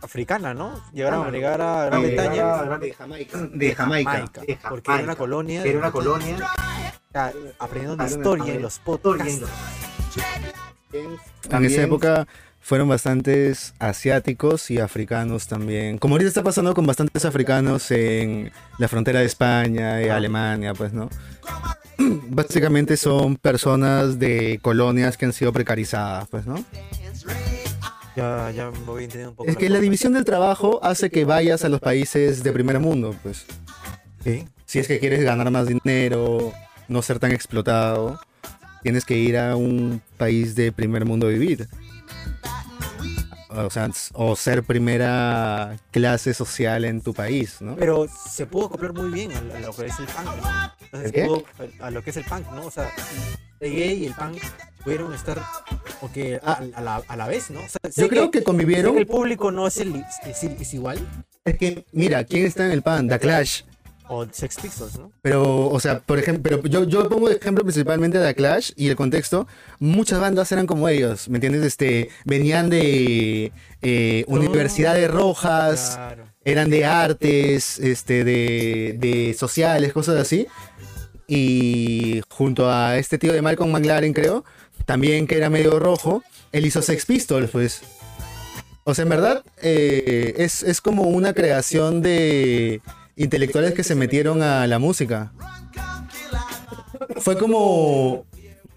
africana, 0.00 0.54
¿no? 0.54 0.80
Llegaron 0.94 1.26
a 1.26 1.30
llegar 1.30 1.60
a 1.60 1.84
Gran 1.86 2.00
Bretaña. 2.02 2.78
de 2.78 2.92
Jamaica. 2.94 3.38
De 3.52 3.74
Jamaica. 3.74 4.10
Jamaica, 4.12 4.40
De 4.40 4.58
porque 4.70 4.92
era 4.94 5.02
una 5.04 5.16
colonia, 5.16 5.62
Era 5.64 5.78
una 5.80 5.92
colonia. 5.92 6.36
ah, 7.12 7.30
aprendiendo 7.58 7.96
de 7.96 8.04
Aprenden- 8.04 8.16
historia 8.18 8.54
en 8.54 8.62
los 8.62 8.78
podcasts. 8.78 9.42
En 11.50 11.64
esa 11.64 11.82
época 11.82 12.26
fueron 12.60 12.88
bastantes 12.88 13.74
asiáticos 13.78 14.70
y 14.70 14.78
africanos 14.78 15.46
también. 15.46 15.98
Como 15.98 16.14
ahorita 16.14 16.28
está 16.28 16.42
pasando 16.42 16.72
con 16.72 16.86
bastantes 16.86 17.24
africanos 17.24 17.90
en 17.90 18.50
la 18.78 18.88
frontera 18.88 19.20
de 19.20 19.26
España 19.26 20.02
y 20.02 20.08
Alemania, 20.08 20.72
pues, 20.72 20.92
¿no? 20.92 21.10
Básicamente 22.28 22.96
son 22.96 23.36
personas 23.36 24.18
de 24.18 24.58
colonias 24.62 25.18
que 25.18 25.26
han 25.26 25.34
sido 25.34 25.52
precarizadas, 25.52 26.26
pues, 26.28 26.46
¿no? 26.46 26.64
Ya, 28.16 28.50
ya 28.52 28.70
voy 28.86 29.04
entendiendo 29.04 29.30
un 29.30 29.36
poco. 29.36 29.50
Es 29.50 29.56
que 29.56 29.68
la 29.68 29.80
división 29.80 30.14
del 30.14 30.24
trabajo 30.24 30.80
hace 30.82 31.10
que 31.10 31.24
vayas 31.24 31.64
a 31.64 31.68
los 31.68 31.80
países 31.80 32.42
de 32.42 32.52
primer 32.52 32.78
mundo, 32.78 33.14
pues. 33.22 33.44
Sí. 34.22 34.46
Si 34.64 34.78
es 34.78 34.88
que 34.88 34.98
quieres 35.00 35.22
ganar 35.22 35.50
más 35.50 35.66
dinero, 35.66 36.52
no 36.88 37.02
ser 37.02 37.18
tan 37.18 37.32
explotado, 37.32 38.18
tienes 38.84 39.04
que 39.06 39.16
ir 39.16 39.36
a 39.38 39.56
un 39.56 40.00
país 40.18 40.54
de 40.54 40.70
primer 40.70 41.06
mundo 41.06 41.26
a 41.26 41.30
vivir. 41.30 41.66
O 43.48 43.70
sea, 43.70 43.88
o 44.14 44.34
ser 44.36 44.62
primera 44.64 45.76
clase 45.90 46.34
social 46.34 46.84
en 46.84 47.00
tu 47.00 47.14
país, 47.14 47.60
¿no? 47.60 47.76
Pero 47.76 48.06
se 48.30 48.46
pudo 48.46 48.66
acoplar 48.66 48.92
muy 48.92 49.10
bien 49.10 49.30
a, 49.32 49.60
lo 49.60 49.72
que 49.72 49.86
es 49.86 49.98
el 50.00 50.06
punk, 50.06 50.26
¿no? 50.26 50.72
Entonces 50.82 51.12
¿El 51.14 51.26
pudo- 51.26 51.44
a 51.80 51.90
lo 51.90 52.02
que 52.02 52.10
es 52.10 52.16
el 52.16 52.24
punk, 52.24 52.46
¿no? 52.52 52.66
O 52.66 52.70
sea, 52.70 52.90
el 53.60 53.72
gay 53.74 54.02
y 54.02 54.06
el 54.06 54.14
punk 54.14 54.38
pudieron 54.82 55.14
estar 55.14 55.40
porque 56.00 56.40
a, 56.42 56.62
a 56.74 56.80
la, 56.82 56.96
a 57.06 57.16
la 57.16 57.26
vez, 57.28 57.50
¿no? 57.50 57.60
O 57.60 57.68
sea, 57.68 57.90
Yo 57.96 58.08
creo 58.08 58.30
que 58.30 58.38
sé 58.40 58.44
convivieron. 58.44 58.92
que 58.94 59.00
el 59.00 59.06
público 59.06 59.50
no 59.52 59.66
es, 59.68 59.78
el, 59.78 60.04
es, 60.26 60.42
es 60.42 60.74
igual, 60.74 60.98
Es 61.44 61.56
que, 61.56 61.86
mira, 61.92 62.24
¿quién 62.24 62.44
está 62.46 62.66
en 62.66 62.72
el 62.72 62.82
pan? 62.82 63.08
The 63.08 63.18
Clash. 63.20 63.62
O 64.08 64.26
Sex 64.30 64.56
Pistols, 64.60 64.98
¿no? 64.98 65.10
Pero, 65.22 65.68
o 65.68 65.80
sea, 65.80 66.00
por 66.00 66.18
ejemplo, 66.18 66.60
pero 66.62 66.68
yo, 66.68 66.84
yo 66.84 67.08
pongo 67.08 67.28
de 67.28 67.36
ejemplo 67.36 67.64
principalmente 67.64 68.18
de 68.18 68.34
Clash 68.34 68.72
y 68.76 68.88
el 68.88 68.96
contexto. 68.96 69.46
Muchas 69.78 70.20
bandas 70.20 70.50
eran 70.52 70.66
como 70.66 70.88
ellos, 70.88 71.28
¿me 71.28 71.38
entiendes? 71.38 71.62
Este, 71.64 72.10
venían 72.24 72.68
de 72.70 73.52
eh, 73.82 74.24
universidades 74.28 75.10
rojas, 75.10 75.92
Claro. 75.96 76.24
eran 76.44 76.70
de 76.70 76.84
artes, 76.84 77.78
este, 77.78 78.24
de, 78.24 78.96
de 78.98 79.34
sociales, 79.38 79.92
cosas 79.92 80.16
así. 80.20 80.46
Y 81.26 82.20
junto 82.28 82.70
a 82.70 82.98
este 82.98 83.16
tío 83.18 83.32
de 83.32 83.40
Malcolm 83.40 83.70
McLaren, 83.72 84.12
creo, 84.12 84.44
también 84.84 85.26
que 85.26 85.36
era 85.38 85.48
medio 85.48 85.78
rojo, 85.78 86.22
él 86.52 86.66
hizo 86.66 86.82
Sex 86.82 87.06
Pistols, 87.06 87.50
pues. 87.50 87.80
O 88.84 88.94
sea, 88.94 89.04
en 89.04 89.08
verdad, 89.08 89.42
eh, 89.62 90.34
es, 90.36 90.62
es 90.62 90.82
como 90.82 91.04
una 91.04 91.32
creación 91.32 92.02
de 92.02 92.82
intelectuales 93.16 93.74
que 93.74 93.84
se 93.84 93.94
metieron 93.94 94.42
a 94.42 94.66
la 94.66 94.78
música. 94.78 95.32
Fue 97.18 97.38
como, 97.38 98.26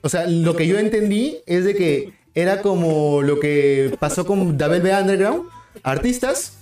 o 0.02 0.10
sea, 0.10 0.28
lo 0.28 0.56
que 0.56 0.68
yo 0.68 0.78
entendí 0.78 1.38
es 1.46 1.66
de 1.66 1.76
que 1.76 2.14
era 2.34 2.62
como 2.62 3.22
lo 3.22 3.40
que 3.40 3.96
pasó 4.00 4.26
con 4.26 4.58
David 4.58 4.84
B. 4.84 5.02
Underground, 5.02 5.50
artistas 5.84 6.54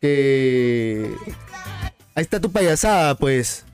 que 0.00 1.10
ahí 2.14 2.22
está 2.22 2.40
tu 2.40 2.50
payasada, 2.50 3.14
pues. 3.14 3.64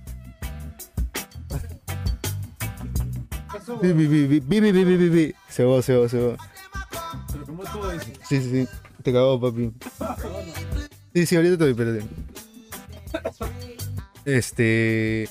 Vi, 3.81 3.93
vi, 3.93 4.07
vi, 4.07 5.09
vi, 5.09 5.35
Se 5.49 5.65
va, 5.65 5.81
se 5.83 5.97
va, 5.97 6.09
se 6.09 6.19
va. 6.19 6.37
Sí, 8.29 8.41
sí, 8.41 8.51
sí. 8.51 8.69
Te 9.03 9.13
cagó, 9.13 9.41
papi. 9.41 9.73
Sí, 11.15 11.27
sí, 11.27 11.37
ahorita 11.37 11.55
estoy, 11.55 11.71
espérate. 11.71 12.05
Este. 14.25 15.29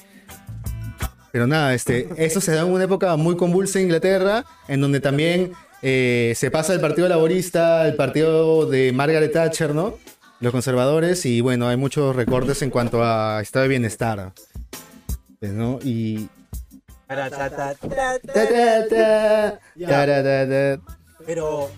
Pero 1.32 1.48
nada, 1.48 1.74
este, 1.74 2.10
eso 2.18 2.42
se 2.42 2.52
da 2.52 2.62
en 2.62 2.72
una 2.72 2.84
época 2.84 3.16
muy 3.16 3.38
convulsa 3.38 3.80
en 3.80 3.86
Inglaterra, 3.86 4.44
en 4.68 4.82
donde 4.82 5.00
también 5.00 5.54
eh, 5.82 6.34
se 6.36 6.52
pasa 6.52 6.74
del 6.74 6.82
Partido 6.82 7.08
Laborista 7.08 7.82
al 7.82 7.96
partido 7.96 8.66
de 8.66 8.92
Margaret 8.92 9.32
Thatcher, 9.32 9.74
¿no? 9.74 9.98
Los 10.42 10.52
conservadores, 10.52 11.26
y 11.26 11.40
bueno, 11.40 11.68
hay 11.68 11.78
muchos 11.78 12.16
recortes 12.16 12.62
en 12.64 12.70
cuanto 12.70 13.04
a 13.04 13.40
estado 13.42 13.64
de 13.64 13.70
bienestar. 13.70 14.34
Pues, 15.40 15.54
¿no? 15.54 15.80
Y. 15.84 16.28
Pero 21.26 21.70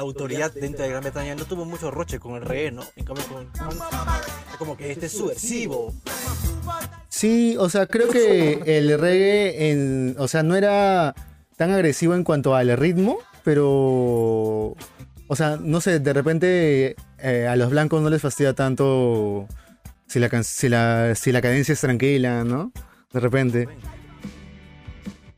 autoridad 0.00 0.52
dentro 0.52 0.82
de 0.82 0.90
Gran 0.90 1.02
Bretaña 1.02 1.34
no 1.34 1.44
tuvo 1.44 1.64
mucho 1.64 1.90
roche 1.90 2.18
con 2.18 2.34
el 2.36 2.42
reggae, 2.42 2.72
¿no? 2.72 2.82
En 2.96 3.04
cambio 3.04 3.24
con 3.26 3.48
como 4.58 4.76
que 4.76 4.92
este 4.92 5.06
es 5.06 5.12
subversivo. 5.12 5.94
Sí, 7.08 7.56
o 7.58 7.68
sea, 7.68 7.86
creo 7.86 8.08
que 8.08 8.62
el 8.66 8.98
reggae, 8.98 9.70
en, 9.70 10.14
o 10.18 10.28
sea, 10.28 10.42
no 10.42 10.56
era 10.56 11.14
tan 11.56 11.70
agresivo 11.70 12.14
en 12.14 12.24
cuanto 12.24 12.54
al 12.54 12.76
ritmo, 12.76 13.18
pero, 13.42 13.66
o 15.28 15.36
sea, 15.36 15.58
no 15.60 15.80
sé, 15.80 15.98
de 15.98 16.12
repente 16.12 16.96
eh, 17.18 17.46
a 17.46 17.56
los 17.56 17.70
blancos 17.70 18.02
no 18.02 18.10
les 18.10 18.22
fastidia 18.22 18.54
tanto 18.54 19.46
si 20.06 20.18
la, 20.18 20.42
si 20.42 20.68
la, 20.68 21.14
si 21.14 21.32
la 21.32 21.40
cadencia 21.40 21.72
es 21.72 21.80
tranquila, 21.80 22.44
¿no? 22.44 22.72
De 23.12 23.20
repente. 23.20 23.68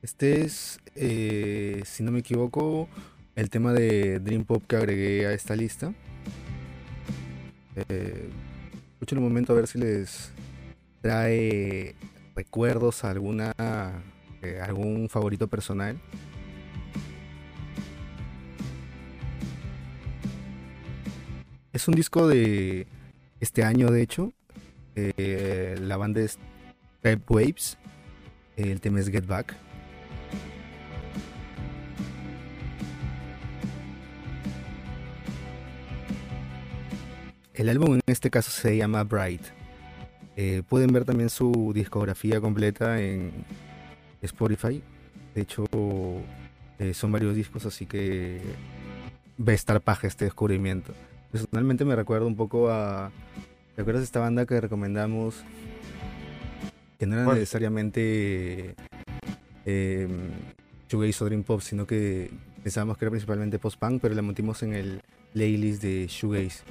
Este 0.02 0.44
es, 0.44 0.80
eh, 0.96 1.82
si 1.86 2.02
no 2.02 2.10
me 2.10 2.18
equivoco, 2.18 2.88
el 3.34 3.50
tema 3.50 3.72
de 3.72 4.20
Dream 4.20 4.44
Pop 4.44 4.62
que 4.66 4.76
agregué 4.76 5.26
a 5.26 5.32
esta 5.32 5.56
lista. 5.56 5.92
Eh, 7.76 8.28
escuchen 8.94 9.18
un 9.18 9.24
momento 9.24 9.52
a 9.52 9.56
ver 9.56 9.66
si 9.66 9.78
les 9.78 10.32
trae 11.00 11.94
recuerdos 12.34 13.04
a 13.04 13.10
alguna 13.10 13.54
eh, 14.42 14.60
algún 14.60 15.08
favorito 15.08 15.48
personal. 15.48 15.98
Es 21.72 21.88
un 21.88 21.94
disco 21.94 22.28
de 22.28 22.86
este 23.40 23.64
año, 23.64 23.90
de 23.90 24.02
hecho. 24.02 24.32
Eh, 24.94 25.76
la 25.80 25.96
banda 25.96 26.20
es 26.20 26.38
Pep 27.00 27.30
Waves. 27.30 27.78
El 28.56 28.80
tema 28.82 29.00
es 29.00 29.08
Get 29.08 29.26
Back. 29.26 29.56
El 37.54 37.68
álbum 37.68 37.94
en 37.94 38.00
este 38.06 38.30
caso 38.30 38.50
se 38.50 38.76
llama 38.76 39.04
Bright. 39.04 39.42
Eh, 40.36 40.62
pueden 40.68 40.92
ver 40.92 41.04
también 41.04 41.28
su 41.28 41.72
discografía 41.74 42.40
completa 42.40 43.00
en 43.00 43.32
Spotify. 44.22 44.82
De 45.34 45.42
hecho, 45.42 45.64
Eh, 46.78 46.94
son 46.94 47.12
varios 47.12 47.36
discos, 47.36 47.64
así 47.64 47.86
que 47.86 48.40
va 49.38 49.52
a 49.52 49.54
estar 49.54 49.80
paja 49.80 50.08
este 50.08 50.24
descubrimiento. 50.24 50.92
Personalmente 51.30 51.84
me 51.84 51.94
recuerda 51.94 52.26
un 52.26 52.34
poco 52.34 52.70
a... 52.70 53.12
¿Te 53.76 53.82
acuerdas 53.82 54.00
de 54.00 54.06
esta 54.06 54.18
banda 54.18 54.46
que 54.46 54.60
recomendamos? 54.60 55.44
Que 56.98 57.06
no 57.06 57.14
era 57.14 57.32
necesariamente 57.32 58.74
eh, 59.64 60.08
shoegaze 60.88 61.22
o 61.22 61.26
dream 61.26 61.44
pop, 61.44 61.60
sino 61.60 61.86
que 61.86 62.30
pensábamos 62.64 62.98
que 62.98 63.04
era 63.04 63.10
principalmente 63.10 63.60
post-punk, 63.60 64.00
pero 64.02 64.16
la 64.16 64.22
metimos 64.22 64.64
en 64.64 64.74
el 64.74 65.02
playlist 65.32 65.82
de 65.82 66.08
shoegaze. 66.08 66.64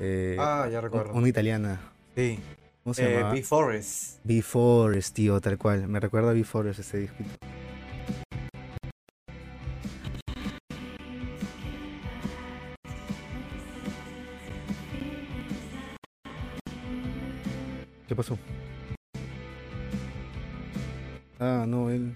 Eh, 0.00 0.36
ah, 0.38 0.68
ya 0.70 0.80
recuerdo. 0.80 1.12
Una 1.12 1.28
italiana. 1.28 1.80
Sí. 2.16 2.38
¿Cómo 2.82 2.94
se 2.94 3.14
llama? 3.14 3.32
B-Forest. 3.32 4.20
B-Forest, 4.24 5.14
tío, 5.14 5.40
tal 5.40 5.56
cual. 5.58 5.86
Me 5.88 6.00
recuerda 6.00 6.30
a 6.30 6.32
B-Forest 6.32 6.80
este 6.80 6.98
disco. 6.98 7.16
¿Qué 18.08 18.16
pasó? 18.16 18.38
Ah, 21.38 21.64
no, 21.66 21.88
él. 21.90 22.14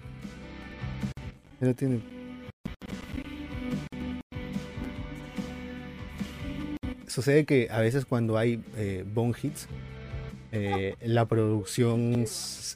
Él 1.59 1.75
tiene. 1.75 2.16
Sucede 7.17 7.45
que 7.45 7.67
a 7.71 7.79
veces 7.79 8.05
cuando 8.05 8.37
hay 8.37 8.63
eh, 8.75 9.03
bone 9.11 9.33
hits, 9.41 9.67
eh, 10.51 10.93
la 11.01 11.25
producción 11.25 12.25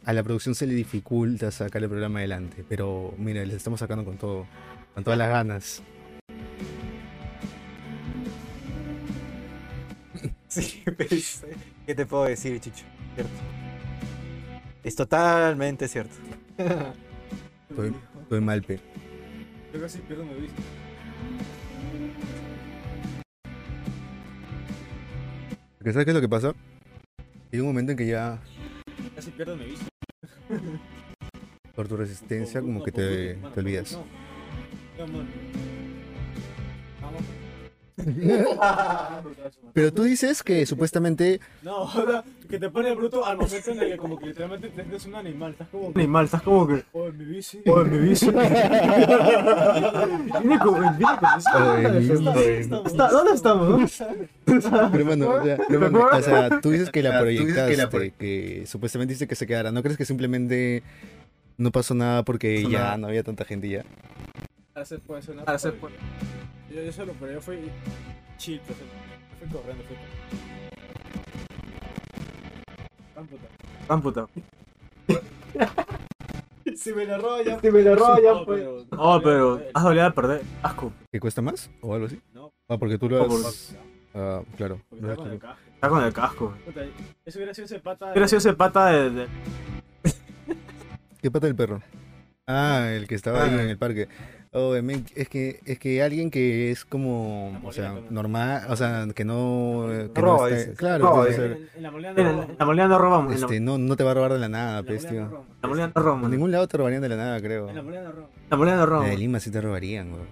a 0.03 0.13
la 0.13 0.23
producción 0.23 0.55
se 0.55 0.65
le 0.65 0.73
dificulta 0.73 1.51
sacar 1.51 1.83
el 1.83 1.89
programa 1.89 2.17
adelante. 2.17 2.65
Pero 2.67 3.13
mira, 3.19 3.45
les 3.45 3.57
estamos 3.57 3.79
sacando 3.81 4.03
con 4.03 4.17
todo, 4.17 4.47
con 4.95 5.03
todas 5.03 5.19
las 5.19 5.29
ganas. 5.29 5.83
Sí, 10.47 10.83
pues, 10.97 11.43
¿qué 11.85 11.93
te 11.93 12.07
puedo 12.07 12.23
decir, 12.23 12.59
Chicho? 12.59 12.83
Cierto. 13.13 13.31
Es 14.83 14.95
totalmente 14.95 15.87
cierto. 15.87 16.15
estoy, 17.69 17.93
estoy 18.23 18.41
mal, 18.41 18.63
pero. 18.63 18.81
Yo 19.71 19.81
casi 19.81 19.99
pierdo 19.99 20.25
mi 20.25 20.33
vista. 20.33 20.63
¿Sabes 25.83 26.05
qué 26.05 26.11
es 26.11 26.15
lo 26.15 26.21
que 26.21 26.29
pasa? 26.29 26.53
Hay 27.51 27.59
un 27.59 27.65
momento 27.65 27.91
en 27.91 27.97
que 27.97 28.05
ya. 28.05 28.39
Casi 29.15 29.31
pierdo 29.31 29.57
mi 29.57 29.65
vista. 29.65 29.87
Por 31.75 31.87
tu 31.87 31.97
resistencia, 31.97 32.61
como 32.61 32.83
que 32.83 32.91
te, 32.91 33.33
te 33.35 33.59
olvidas. 33.59 33.97
Pero 39.73 39.93
tú 39.93 40.03
dices 40.03 40.43
que 40.43 40.65
supuestamente. 40.65 41.39
No, 41.63 41.89
que 42.49 42.59
te 42.59 42.69
pone 42.69 42.93
bruto 42.93 43.25
al 43.25 43.37
momento 43.37 43.71
en 43.71 43.79
el 43.79 43.91
que, 43.91 43.97
como 43.97 44.19
que 44.19 44.25
literalmente 44.27 44.67
te 44.69 44.75
sientes 44.75 45.05
un 45.05 45.15
animal. 45.15 45.51
Estás 45.51 45.69
como. 45.69 45.91
Animal, 45.95 46.25
estás 46.25 46.41
como 46.41 46.67
que. 46.67 46.83
Oh, 46.91 47.07
en 47.07 47.17
mi 47.17 47.23
bici. 47.25 47.61
Oh, 47.65 47.81
en 47.81 47.91
mi 47.91 47.97
bici. 48.09 48.29
Viene 48.31 48.49
con. 50.59 50.97
Viene. 50.97 52.67
¿Dónde 52.67 53.33
estamos? 53.33 54.03
Pero 54.45 55.05
bueno, 55.05 55.29
o 56.11 56.21
sea, 56.21 56.59
tú 56.61 56.71
dices 56.71 56.89
que 56.89 57.01
la 57.01 57.19
proyectaste, 57.19 58.13
que 58.17 58.65
supuestamente 58.67 59.13
dice 59.13 59.27
que 59.27 59.35
se 59.35 59.47
quedara. 59.47 59.71
¿No 59.71 59.81
crees 59.81 59.97
que 59.97 60.05
simplemente 60.05 60.83
no 61.57 61.71
pasó 61.71 61.93
nada 61.93 62.23
porque 62.23 62.67
ya 62.69 62.97
no 62.97 63.07
había 63.07 63.23
tanta 63.23 63.45
gente 63.45 63.69
ya? 63.69 63.85
Ahora 64.73 64.85
se 64.85 64.99
puede 64.99 65.21
sonar. 65.21 65.45
Ahora 65.47 65.59
se 65.59 65.71
puede. 65.71 65.95
Yo, 66.73 66.81
yo 66.81 66.91
solo, 66.93 67.13
pero 67.19 67.33
yo 67.33 67.41
fui 67.41 67.69
chill, 68.37 68.61
pues, 68.65 68.77
fui 69.39 69.49
corriendo, 69.49 69.83
fui 69.83 69.97
Tan 73.87 74.01
puta. 74.01 74.27
si 76.75 76.93
me 76.93 77.05
lo 77.05 77.17
roban, 77.17 77.59
si 77.59 77.71
me 77.71 77.81
lo 77.81 77.95
roban, 77.95 78.45
pues. 78.45 78.87
Oh, 78.97 79.19
pero 79.21 79.61
has 79.73 79.83
dolido 79.83 80.05
de 80.05 80.11
perder. 80.11 80.41
Asco. 80.63 80.93
¿Qué 81.11 81.19
cuesta 81.19 81.41
más? 81.41 81.69
¿O 81.81 81.93
algo 81.93 82.05
así? 82.05 82.21
No. 82.33 82.53
Ah, 82.69 82.77
porque 82.77 82.97
tú 82.97 83.09
lo 83.09 83.21
has. 83.21 83.75
Ah, 84.13 84.41
claro. 84.55 84.79
Está 84.91 85.15
con, 85.15 85.33
está 85.33 85.89
con 85.89 86.03
el 86.03 86.13
casco. 86.13 86.53
Eso 87.25 87.39
hubiera 87.39 87.53
sido 87.53 87.65
ese 87.65 87.79
pata. 87.79 88.11
Hubiera 88.11 88.27
sido 88.29 88.37
ese 88.37 88.53
pata 88.53 88.85
de. 89.09 89.27
¿Qué 91.21 91.29
pata 91.29 91.47
del 91.47 91.55
perro? 91.55 91.81
Ah, 92.47 92.91
el 92.93 93.07
que 93.07 93.15
estaba 93.15 93.43
ahí 93.43 93.53
en 93.53 93.59
el 93.59 93.77
parque. 93.77 94.07
Oh, 94.53 94.75
es 94.75 95.29
que 95.29 95.61
es 95.65 95.79
que 95.79 96.03
alguien 96.03 96.29
que 96.29 96.71
es 96.71 96.83
como, 96.83 97.57
o 97.63 97.71
sea, 97.71 97.97
normal, 98.09 98.65
o 98.67 98.75
sea, 98.75 99.07
que 99.15 99.23
no, 99.23 99.87
que 100.13 100.21
no 100.21 100.39
claro, 100.75 101.25
en, 101.25 101.69
la 101.79 102.65
molina 102.65 102.87
no 102.89 102.97
robamos. 102.97 103.33
Este, 103.33 103.61
no, 103.61 103.77
no 103.77 103.95
te 103.95 104.03
va 104.03 104.11
a 104.11 104.13
robar 104.13 104.33
de 104.33 104.39
la 104.39 104.49
nada, 104.49 104.83
pues, 104.83 105.07
tío. 105.07 105.45
La 105.61 105.69
molina 105.69 105.91
no 105.95 106.01
robamos. 106.01 106.25
En 106.25 106.31
ningún 106.31 106.51
lado 106.51 106.67
te 106.67 106.75
robarían 106.75 107.01
de 107.01 107.07
la 107.07 107.15
nada, 107.15 107.39
creo. 107.39 107.69
En 107.69 107.77
la 107.77 107.81
molina 107.81 108.03
no 108.03 108.11
robamos. 108.11 108.35
La 108.49 108.57
molina 108.57 108.75
no 108.75 108.85
robamos. 108.85 109.09
En 109.11 109.19
Lima 109.19 109.39
sí 109.39 109.51
te 109.51 109.61
robarían, 109.61 110.09
güey. 110.09 110.23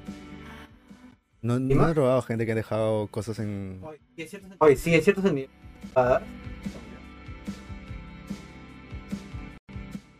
No, 1.41 1.57
no 1.57 1.87
he 1.87 1.93
robado 1.93 2.21
gente 2.21 2.45
que 2.45 2.51
ha 2.51 2.55
dejado 2.55 3.07
cosas 3.07 3.39
en. 3.39 3.79
Oye, 4.57 4.75
sí, 4.75 4.93
es 4.93 5.03
cierto 5.05 5.21
sentido. 5.21 5.47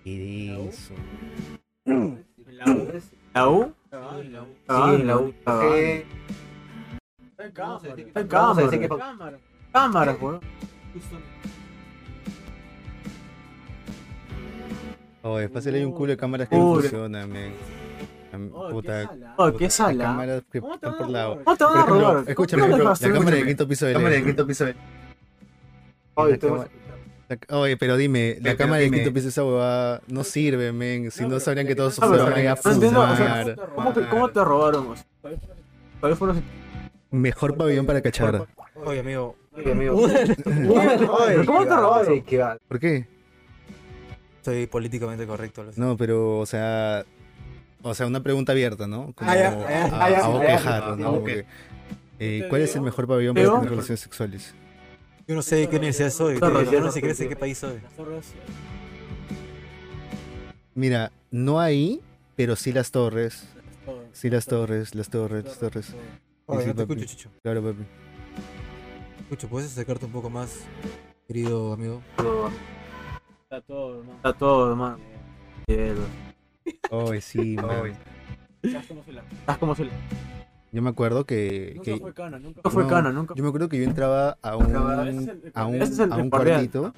¿Qué 0.06 0.70
eso? 0.70 0.94
¿La 3.34 3.50
U? 3.50 3.74
Sí, 3.91 5.04
la 5.04 5.17
U. 5.17 5.34
¿Qué? 5.62 6.06
En 7.39 7.52
cámara. 7.52 7.95
En 7.97 8.28
cámara. 8.28 9.38
Cámara, 9.71 10.17
weón. 10.21 10.39
Oh, 15.23 15.39
es 15.39 15.52
fácil 15.52 15.75
hay 15.75 15.84
un 15.84 15.91
culo 15.93 16.12
de 16.12 16.17
cámaras 16.17 16.47
que 16.47 16.56
no 16.56 16.75
funcionan, 16.75 17.30
men. 17.32 17.54
Oh, 18.54 18.69
puta. 18.69 19.10
Oh, 19.38 19.52
qué 19.54 19.69
sala. 19.69 20.04
Cámaras 20.04 20.43
que 20.52 20.60
están 20.60 20.97
por 20.97 21.10
lado. 21.10 21.41
¿Cómo 21.43 21.58
te 21.58 21.63
van 21.63 21.78
a 21.78 21.86
robar? 21.86 22.23
Escúchame, 22.28 22.67
la 22.67 22.95
cámara 22.95 23.38
de 23.38 23.45
quinto 23.45 23.67
piso 23.67 23.86
de 23.88 23.93
Cámara 23.93 24.15
de 24.15 24.23
quinto 24.23 24.45
piso 24.45 24.65
de 24.65 24.75
Oye, 27.50 27.78
pero 27.78 27.96
dime, 27.96 28.38
la 28.42 28.56
cámara 28.56 28.82
de 28.82 28.89
quinto 28.89 29.13
piso 29.13 29.28
esa 29.28 29.44
huevada 29.44 30.02
no 30.08 30.24
sirve, 30.24 30.72
men. 30.72 31.12
Si 31.12 31.26
no, 31.28 31.39
sabrían 31.39 31.68
que 31.68 31.76
todos 31.76 31.96
se 31.96 32.02
van 32.02 32.48
a 32.48 32.56
fumar. 32.56 33.56
¿Cómo 34.10 34.30
te 34.30 34.44
robaron? 34.44 34.96
Mejor 37.12 37.56
pabellón 37.58 37.86
para 37.86 38.02
cachar. 38.02 38.48
Oye, 38.86 39.00
amigo. 39.00 39.36
Oye, 39.54 39.72
amigo. 39.72 40.02
¿Cómo 41.46 41.65
te 41.65 41.76
robaron? 41.76 42.24
¿Por 42.68 42.80
qué? 42.80 43.06
Soy 44.42 44.68
políticamente 44.68 45.28
correcto. 45.28 45.65
No, 45.76 45.98
pero, 45.98 46.39
o 46.39 46.46
sea. 46.46 47.06
O 47.82 47.94
sea, 47.94 48.08
una 48.08 48.22
pregunta 48.22 48.52
abierta, 48.52 48.88
¿no? 48.88 49.13
Como 49.13 49.32
a 49.32 49.36
quejar, 50.46 50.98
¿no? 50.98 51.22
¿Cuál 51.22 52.62
es 52.62 52.76
el 52.76 52.82
mejor 52.82 53.08
pabellón 53.08 53.36
para 53.36 53.54
tener 53.54 53.70
relaciones 53.70 54.00
sexuales? 54.00 54.56
Yo 55.30 55.36
no 55.36 55.44
sé 55.44 55.58
de 55.58 55.70
qué 55.70 55.76
universidad 55.76 56.10
soy. 56.10 56.39
Yo 56.39 56.82
no 56.82 56.92
sé 56.92 57.02
qué 57.04 57.36
país 57.36 57.60
soy. 57.60 57.80
Mira, 60.74 61.12
no 61.30 61.60
ahí, 61.60 62.02
pero 62.36 62.56
sí 62.56 62.74
las 62.74 62.89
torres. 62.89 63.48
Sí 64.12 64.32
las 64.32 64.48
torres, 64.48 64.96
las 64.96 65.08
torres, 65.12 65.46
las 65.46 65.60
torres. 65.60 65.96
Oye, 66.48 66.74
te 66.74 66.82
escucho, 66.82 67.06
Chicho. 67.06 67.30
Claro, 67.44 67.62
papi. 67.62 67.84
Escucho, 69.20 69.48
¿puedes 69.50 69.72
acercarte 69.72 70.08
un 70.08 70.12
poco 70.12 70.32
más, 70.32 70.65
querido 71.28 71.74
amigo? 71.74 72.02
Está 73.44 73.62
todo, 73.62 74.00
hermano. 74.00 74.15
Está 74.15 74.34
todo, 74.34 74.70
hermano. 74.72 74.98
Oye, 76.89 77.22
sí, 77.22 77.56
man. 77.56 77.96
Estás 78.63 78.88
como 78.88 79.04
la... 79.06 79.22
Estás 79.22 79.58
como 79.60 79.76
la... 79.76 79.92
Yo 80.72 80.82
me 80.82 80.90
acuerdo 80.90 81.26
que. 81.26 81.74
Nunca 81.76 81.98
fue 82.00 82.14
cana, 82.14 82.40
nunca 82.40 82.70
fue 82.70 82.88
cana, 82.88 83.12
nunca. 83.12 83.34
Yo 83.36 83.44
me 83.44 83.50
acuerdo 83.50 83.70
que 83.70 83.78
yo 83.78 83.84
entraba 83.84 84.38
a 84.42 84.56
un, 84.56 84.76
a 84.76 85.66
un, 85.66 86.12
a 86.12 86.18
un 86.18 86.30
cuartito 86.30 86.94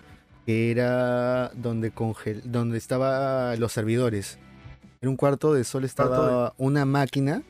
que 0.46 0.72
era 0.72 1.50
donde 1.56 1.92
congel, 1.92 2.42
donde 2.46 2.78
estaba 2.78 3.56
los 3.56 3.72
servidores. 3.72 4.40
En 5.02 5.10
un 5.10 5.16
cuarto 5.16 5.54
de 5.54 5.64
sol 5.64 5.84
estaba 5.84 6.54
una 6.58 6.86
máquina, 6.86 7.44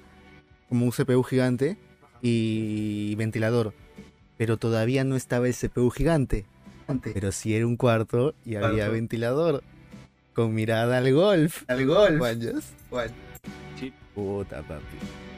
como 0.69 0.85
un 0.85 0.91
CPU 0.91 1.23
gigante, 1.23 1.77
y 2.21 3.15
ventilador. 3.15 3.73
Pero 4.37 4.57
todavía 4.57 5.03
no 5.03 5.15
estaba 5.15 5.47
el 5.47 5.55
CPU 5.55 5.89
gigante. 5.89 6.45
Pero 7.13 7.31
sí 7.31 7.55
era 7.55 7.65
un 7.65 7.77
cuarto 7.77 8.35
y 8.45 8.55
había 8.55 8.89
ventilador. 8.89 9.63
Con 10.33 10.53
mirada 10.53 10.97
al 10.97 11.13
golf. 11.13 11.63
Al 11.67 11.85
golf. 11.85 12.19
Puta, 14.15 14.61
papi. 14.61 15.30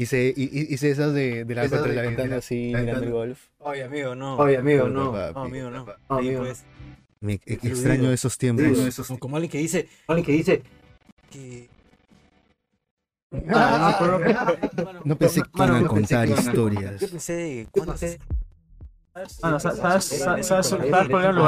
Hice, 0.00 0.32
hice 0.36 0.90
esas 0.92 1.12
de, 1.12 1.44
de 1.44 1.54
la, 1.56 1.66
de 1.66 1.92
la 1.92 2.02
ventana 2.02 2.36
así 2.36 2.72
mirando 2.72 3.02
el 3.02 3.10
golf. 3.10 3.48
Oye, 3.58 3.82
amigo, 3.82 4.14
no. 4.14 4.36
Oye, 4.36 4.56
amigo, 4.56 4.88
no. 4.88 5.10
No, 5.32 5.40
amigo, 5.42 5.70
no. 5.70 5.86
Ahí 6.08 6.36
pues. 6.36 6.62
Me 7.20 7.40
extraño 7.44 8.12
esos 8.12 8.38
tiempos. 8.38 8.96
Como 9.18 9.34
alguien 9.34 9.50
que 9.50 9.58
dice, 9.58 9.88
alguien 10.06 10.24
que 10.24 10.32
dice, 10.32 10.62
que 11.32 11.68
no, 15.04 15.18
pensé 15.18 15.42
que 15.42 15.50
iban 15.52 15.84
a 15.84 15.88
contar 15.88 16.28
historias. 16.28 17.00
Yo 17.00 17.08
pensé, 17.08 17.66
¿cuándo 17.72 17.96
se 17.96 18.20
bueno, 19.42 19.58
¿sabes, 19.58 20.24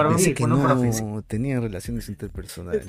Pensé 0.08 0.34
que 0.34 0.44
no 0.44 1.22
tenía 1.22 1.60
relaciones 1.60 2.08
interpersonales. 2.08 2.88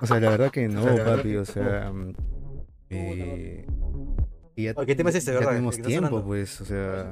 O 0.00 0.06
sea, 0.06 0.20
la 0.20 0.30
verdad 0.30 0.50
que 0.50 0.68
no, 0.68 0.84
papi, 1.04 1.36
o 1.36 1.44
sea... 1.44 1.92
Eh, 2.94 3.66
y 4.56 4.64
ya, 4.64 4.74
¿Qué 4.74 4.94
tema 4.94 5.10
es 5.10 5.16
este, 5.16 5.32
verdad? 5.32 5.50
tenemos 5.50 5.80
tiempo, 5.80 6.22
pues, 6.22 6.60
o 6.60 6.64
sea... 6.64 7.10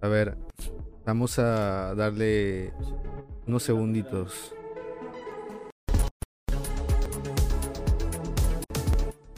A 0.00 0.08
ver, 0.08 0.36
vamos 1.04 1.38
a 1.38 1.94
darle 1.94 2.72
unos 3.46 3.62
segunditos. 3.62 4.54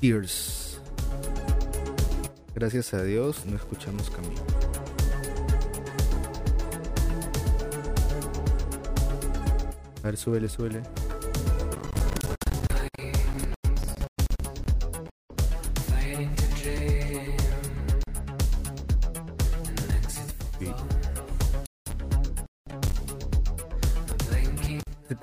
Tears. 0.00 0.80
Gracias 2.54 2.94
a 2.94 3.02
Dios 3.02 3.44
no 3.46 3.56
escuchamos 3.56 4.10
camino. 4.10 4.42
A 10.02 10.06
ver, 10.06 10.16
súbele, 10.16 10.48
súbele. 10.48 10.82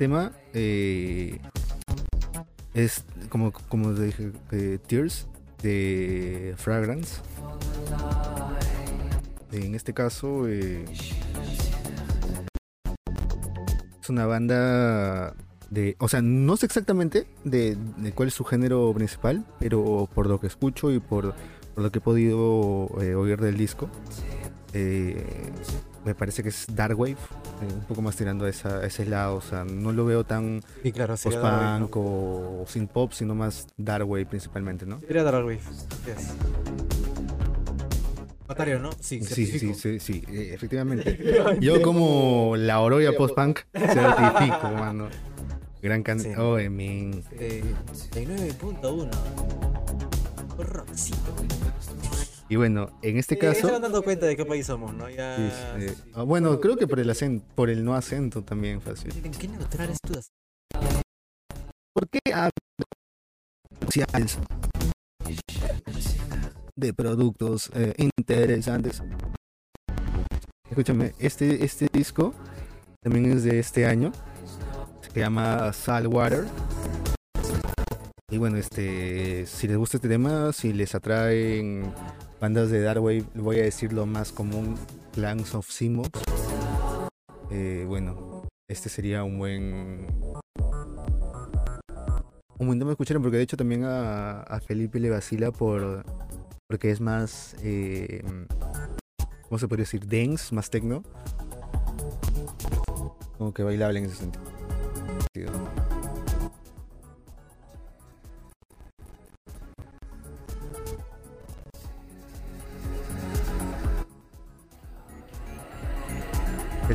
Tema 0.04 0.34
eh, 0.54 1.40
es 2.74 3.06
como, 3.30 3.54
como 3.54 3.94
dije, 3.94 4.34
eh, 4.52 4.78
Tears 4.86 5.28
de 5.62 6.56
Fragrance. 6.58 7.22
En 9.54 9.76
este 9.76 9.94
caso 9.94 10.46
eh, 10.50 10.84
es 14.02 14.10
una 14.10 14.26
banda 14.26 15.36
de, 15.70 15.96
o 16.00 16.10
sea, 16.10 16.22
no 16.22 16.58
sé 16.58 16.66
exactamente 16.66 17.26
de, 17.46 17.78
cuál 18.14 18.28
es 18.28 18.34
su 18.34 18.44
género 18.44 18.92
principal, 18.94 19.46
pero 19.62 20.10
por 20.14 20.28
lo 20.28 20.38
que 20.38 20.48
escucho 20.48 20.92
y 20.92 21.00
por, 21.00 21.34
lo 21.78 21.92
que 21.94 22.00
he 22.00 22.02
podido 22.02 22.90
eh, 23.00 23.16
oír 23.16 23.40
del 23.40 23.56
disco, 23.56 23.90
me 26.06 26.16
parece 26.16 26.44
que 26.44 26.50
es 26.50 26.66
Dark 26.70 27.00
Wave, 27.00 27.12
eh, 27.14 27.74
un 27.74 27.82
poco 27.82 28.02
más 28.02 28.16
tirando 28.16 28.46
a, 28.46 28.50
ese 28.50 29.06
lado, 29.06 29.36
o 29.36 29.42
sea, 29.42 29.64
no 29.64 29.92
lo 29.92 30.06
veo 30.06 30.24
tan 30.24 30.62
post-punk 30.84 31.96
o, 31.96 32.66
sin 32.68 32.88
pop, 32.88 33.12
sino 33.14 33.36
más 33.36 33.68
Dark 33.78 34.10
Wave 34.10 34.26
principalmente, 34.26 34.86
¿no? 34.86 35.00
Sería 35.02 35.24
Dark 35.24 35.46
Wave, 35.46 35.60
yes. 36.06 36.34
¿no? 38.80 38.92
Sí, 39.00 39.24
sí, 39.24 39.46
sí, 39.48 39.74
sí, 39.74 40.00
sí, 40.00 40.24
eh, 40.28 40.52
efectivamente. 40.54 41.18
Yo 41.60 41.82
como 41.82 42.56
la 42.58 42.82
oroya 42.82 43.12
post-punk 43.18 43.62
certifico, 43.74 44.70
mano. 44.70 45.08
Gran 45.82 46.04
canción. 46.04 46.40
Oh, 46.40 46.58
min. 46.70 47.24
69.1. 47.24 49.10
Y 52.54 52.56
bueno, 52.56 52.92
en 53.02 53.18
este 53.18 53.36
caso. 53.36 53.66
Se 53.66 53.72
van 53.72 53.82
dando 53.82 54.04
cuenta 54.04 54.28
de 54.28 54.38
qué 54.38 54.46
país 54.46 54.68
somos, 54.68 54.94
¿no? 54.94 55.10
Ya... 55.10 55.38
Ah, 56.14 56.22
bueno, 56.22 56.60
creo 56.60 56.78
que 56.78 56.86
por 56.86 57.00
el 57.00 57.10
acento, 57.10 57.44
por 57.56 57.72
el 57.72 57.84
no 57.84 57.96
acento 57.96 58.44
también 58.44 58.80
fácil. 58.80 59.12
¿En 59.26 59.32
qué 59.32 59.48
neutral 59.48 59.90
es 59.90 59.98
tú? 60.00 60.14
¿Por 61.96 62.08
qué 62.10 62.20
sociales 63.82 64.38
de 66.76 66.94
productos 66.94 67.72
eh, 67.74 67.96
interesantes? 67.98 69.02
Escúchame, 70.70 71.16
este, 71.18 71.66
este 71.66 71.88
disco 71.92 72.36
también 73.02 73.32
es 73.32 73.44
de 73.46 73.58
este 73.58 73.88
año. 73.88 74.12
Se 75.12 75.20
llama 75.20 75.74
Saltwater. 75.74 76.46
Y 78.34 78.40
bueno, 78.40 78.58
este, 78.58 79.46
si 79.46 79.68
les 79.68 79.78
gusta 79.78 79.98
este 79.98 80.10
tema, 80.10 80.52
si 80.54 80.74
les 80.74 80.96
atraen 80.96 81.94
bandas 82.42 82.72
de 82.72 82.82
Darkwave, 82.82 83.24
voy 83.36 83.60
a 83.60 83.62
decir 83.62 83.94
lo 83.94 84.08
más 84.08 84.32
común, 84.32 84.76
Clans 85.12 85.54
of 85.54 85.70
Simos. 85.70 86.10
Eh, 87.52 87.86
bueno, 87.88 88.42
este 88.68 88.90
sería 88.90 89.24
un 89.24 89.38
buen 89.38 90.08
un 92.58 92.66
buen 92.66 92.80
tema 92.80 92.90
de 92.90 92.94
escuchar 92.94 93.22
porque 93.22 93.38
de 93.38 93.44
hecho 93.44 93.56
también 93.56 93.84
a, 93.86 94.60
Felipe 94.66 95.00
le 95.00 95.12
vacila 95.12 95.52
por 95.52 96.04
porque 96.68 96.90
es 96.90 97.02
más 97.02 97.56
eh, 97.62 98.24
¿cómo 99.44 99.60
se 99.60 99.68
podría 99.68 99.84
decir? 99.84 100.08
dance, 100.08 100.56
más 100.56 100.72
techno 100.72 101.04
como 103.38 103.54
que 103.54 103.62
bailable 103.62 104.00
en 104.00 104.06
ese 104.06 104.16
sentido 104.16 104.44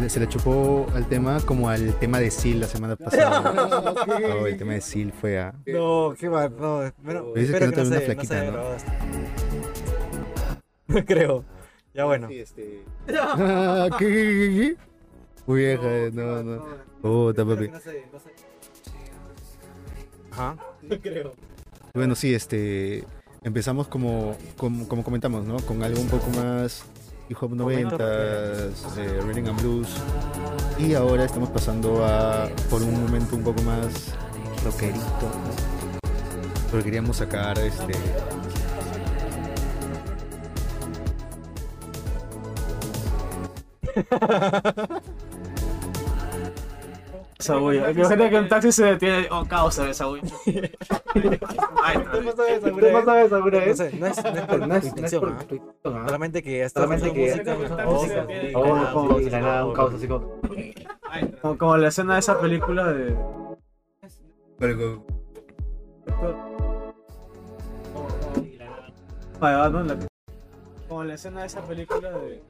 Se 0.07 0.21
le, 0.21 0.29
chupó 0.29 0.87
al 0.95 1.09
tema 1.09 1.41
como 1.41 1.69
al 1.69 1.93
tema 1.99 2.21
de 2.21 2.31
Seal 2.31 2.61
la 2.61 2.69
semana 2.69 2.95
pasada. 2.97 4.05
oh, 4.07 4.47
el 4.47 4.57
tema 4.57 4.75
de 4.75 4.81
Seal 4.81 5.13
fue 5.13 5.41
a. 5.41 5.53
No, 5.67 6.15
qué 6.19 6.31
mal, 6.31 6.55
no. 6.57 6.83
Pero, 7.05 7.33
dices 7.35 7.59
que 7.59 7.67
no 7.67 7.73
te 7.73 7.83
no 7.83 7.89
una 7.89 8.01
flaquita, 8.01 8.45
¿no? 8.45 8.63
No 10.87 11.05
creo. 11.07 11.45
Ya 11.95 12.05
bueno. 12.05 12.29
Sí, 12.29 12.39
este... 12.39 12.85
¿Qué, 13.07 13.15
qué, 13.99 13.99
qué, 13.99 14.77
Muy 15.47 15.61
vieja, 15.61 16.11
no, 16.13 16.43
no. 16.45 16.65
Oh, 17.03 17.35
papi. 17.35 17.71
Ajá. 20.31 20.57
No 20.83 21.01
creo. 21.01 21.33
Bueno, 21.93 22.15
sí, 22.15 22.35
este. 22.35 23.05
Empezamos 23.43 23.89
como, 23.89 24.37
como, 24.57 24.87
como 24.87 25.03
comentamos, 25.03 25.45
¿no? 25.45 25.59
Con 25.59 25.83
algo 25.83 26.01
un 26.01 26.09
poco 26.09 26.29
más 26.31 26.85
hip 27.29 27.37
hop 27.41 27.53
90, 27.55 27.97
eh, 28.01 29.21
Reading 29.25 29.49
and 29.49 29.61
Blues. 29.61 29.89
Y 30.79 30.95
ahora 30.95 31.25
estamos 31.25 31.51
pasando 31.51 32.05
a 32.05 32.49
por 32.71 32.83
un 32.83 33.03
momento 33.05 33.37
un 33.37 33.43
poco 33.43 33.63
más 33.63 34.15
rockerito. 34.65 35.31
Porque 36.71 36.85
queríamos 36.85 37.17
sacar 37.17 37.59
este 37.59 37.95
esa 47.39 47.57
bulla. 47.57 47.91
Imagínate 47.91 48.31
que 48.31 48.39
un 48.39 48.49
taxi 48.49 48.73
se 48.73 48.85
detiene. 48.85 49.29
Oh, 49.31 49.45
causa 49.47 49.89
esa 49.89 50.07
bulla. 50.07 50.23
¿Qué 50.45 51.39
pasa 51.41 53.23
esa 53.23 53.39
bulla? 53.39 53.67
No 53.67 53.75
sé, 53.75 53.93
no 53.99 54.07
es, 54.07 54.25
no 54.25 54.31
es 54.31 54.47
por, 54.47 54.67
no 54.67 54.75
es, 54.75 54.85
intención. 54.87 55.37
¿ah? 55.85 56.05
Solamente 56.07 56.43
que 56.43 56.69
Solamente 56.69 57.13
que 57.13 57.85
música. 57.85 58.27
Oh, 58.55 58.93
como 58.93 59.19
si 59.19 59.31
nada, 59.31 59.65
un 59.65 59.75
caos 59.75 59.95
así 59.95 60.09
como. 60.09 60.41
Como 61.59 61.77
la 61.77 61.89
escena 61.89 62.15
de 62.15 62.21
esa 62.21 62.41
película 62.41 62.93
de. 62.93 63.17
Pero. 64.59 65.07
Como 70.89 71.05
la 71.05 71.15
escena 71.15 71.41
de 71.41 71.47
esa 71.47 71.63
película 71.63 72.11
de. 72.11 72.43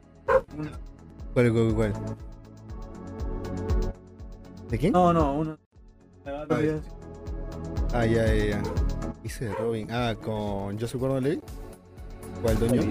¿Cuál, 1.34 1.52
cuál, 1.52 1.74
cuál? 1.74 1.92
¿De 4.70 4.78
quién? 4.78 4.92
No, 4.92 5.12
no, 5.12 5.34
uno. 5.34 5.58
Ah, 7.94 8.04
ya, 8.04 8.26
ya, 8.26 8.44
ya. 8.44 8.62
Hice 9.24 9.46
de 9.46 9.54
Robin. 9.54 9.88
Ah, 9.90 10.14
con 10.22 10.78
Joseph 10.78 11.00
Gordon 11.00 11.24
Levitt. 11.24 11.42
¿Cuál 12.42 12.58
doño? 12.58 12.82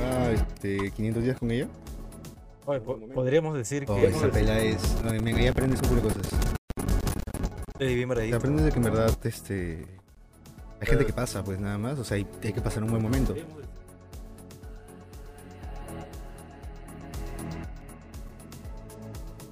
Ah, 0.00 0.30
este, 0.32 0.90
500 0.90 1.22
días 1.22 1.38
con 1.38 1.50
ella. 1.50 1.68
Oye, 2.64 2.80
podríamos 2.80 3.54
decir 3.54 3.84
oh, 3.86 3.96
que. 3.96 4.06
esa 4.06 4.30
pela 4.30 4.58
es. 4.60 5.02
No, 5.04 5.10
venga, 5.10 5.38
ahí 5.38 5.46
aprendes 5.46 5.80
un 5.82 5.88
poco 5.88 6.08
de 6.08 6.14
cosas. 6.14 6.40
Sí, 7.78 7.94
bien 7.94 8.08
Te 8.08 8.34
aprendes 8.34 8.64
de 8.64 8.72
que 8.72 8.78
en 8.78 8.84
verdad, 8.84 9.18
este. 9.24 9.86
Hay 10.80 10.86
gente 10.86 11.04
que 11.04 11.12
pasa, 11.12 11.44
pues 11.44 11.60
nada 11.60 11.76
más. 11.76 11.98
O 11.98 12.04
sea, 12.04 12.16
hay, 12.16 12.26
hay 12.42 12.52
que 12.52 12.60
pasar 12.62 12.82
un 12.82 12.90
buen 12.90 13.02
momento. 13.02 13.34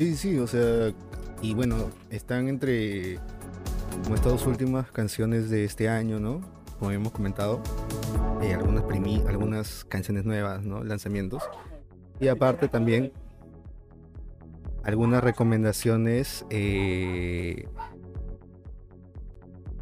Sí, 0.00 0.16
sí, 0.16 0.38
o 0.38 0.46
sea, 0.46 0.94
y 1.42 1.52
bueno, 1.52 1.90
están 2.08 2.48
entre 2.48 3.18
como 4.02 4.14
estas 4.14 4.32
dos 4.32 4.46
últimas 4.46 4.90
canciones 4.90 5.50
de 5.50 5.64
este 5.64 5.90
año, 5.90 6.18
¿no? 6.18 6.40
Como 6.78 6.90
hemos 6.90 7.12
comentado, 7.12 7.60
eh, 8.40 8.54
algunas 8.54 8.84
primi 8.84 9.22
algunas 9.28 9.84
canciones 9.84 10.24
nuevas, 10.24 10.64
¿no? 10.64 10.82
Lanzamientos. 10.82 11.42
Y 12.18 12.28
aparte 12.28 12.68
también 12.68 13.12
algunas 14.84 15.22
recomendaciones 15.22 16.46
eh, 16.48 17.68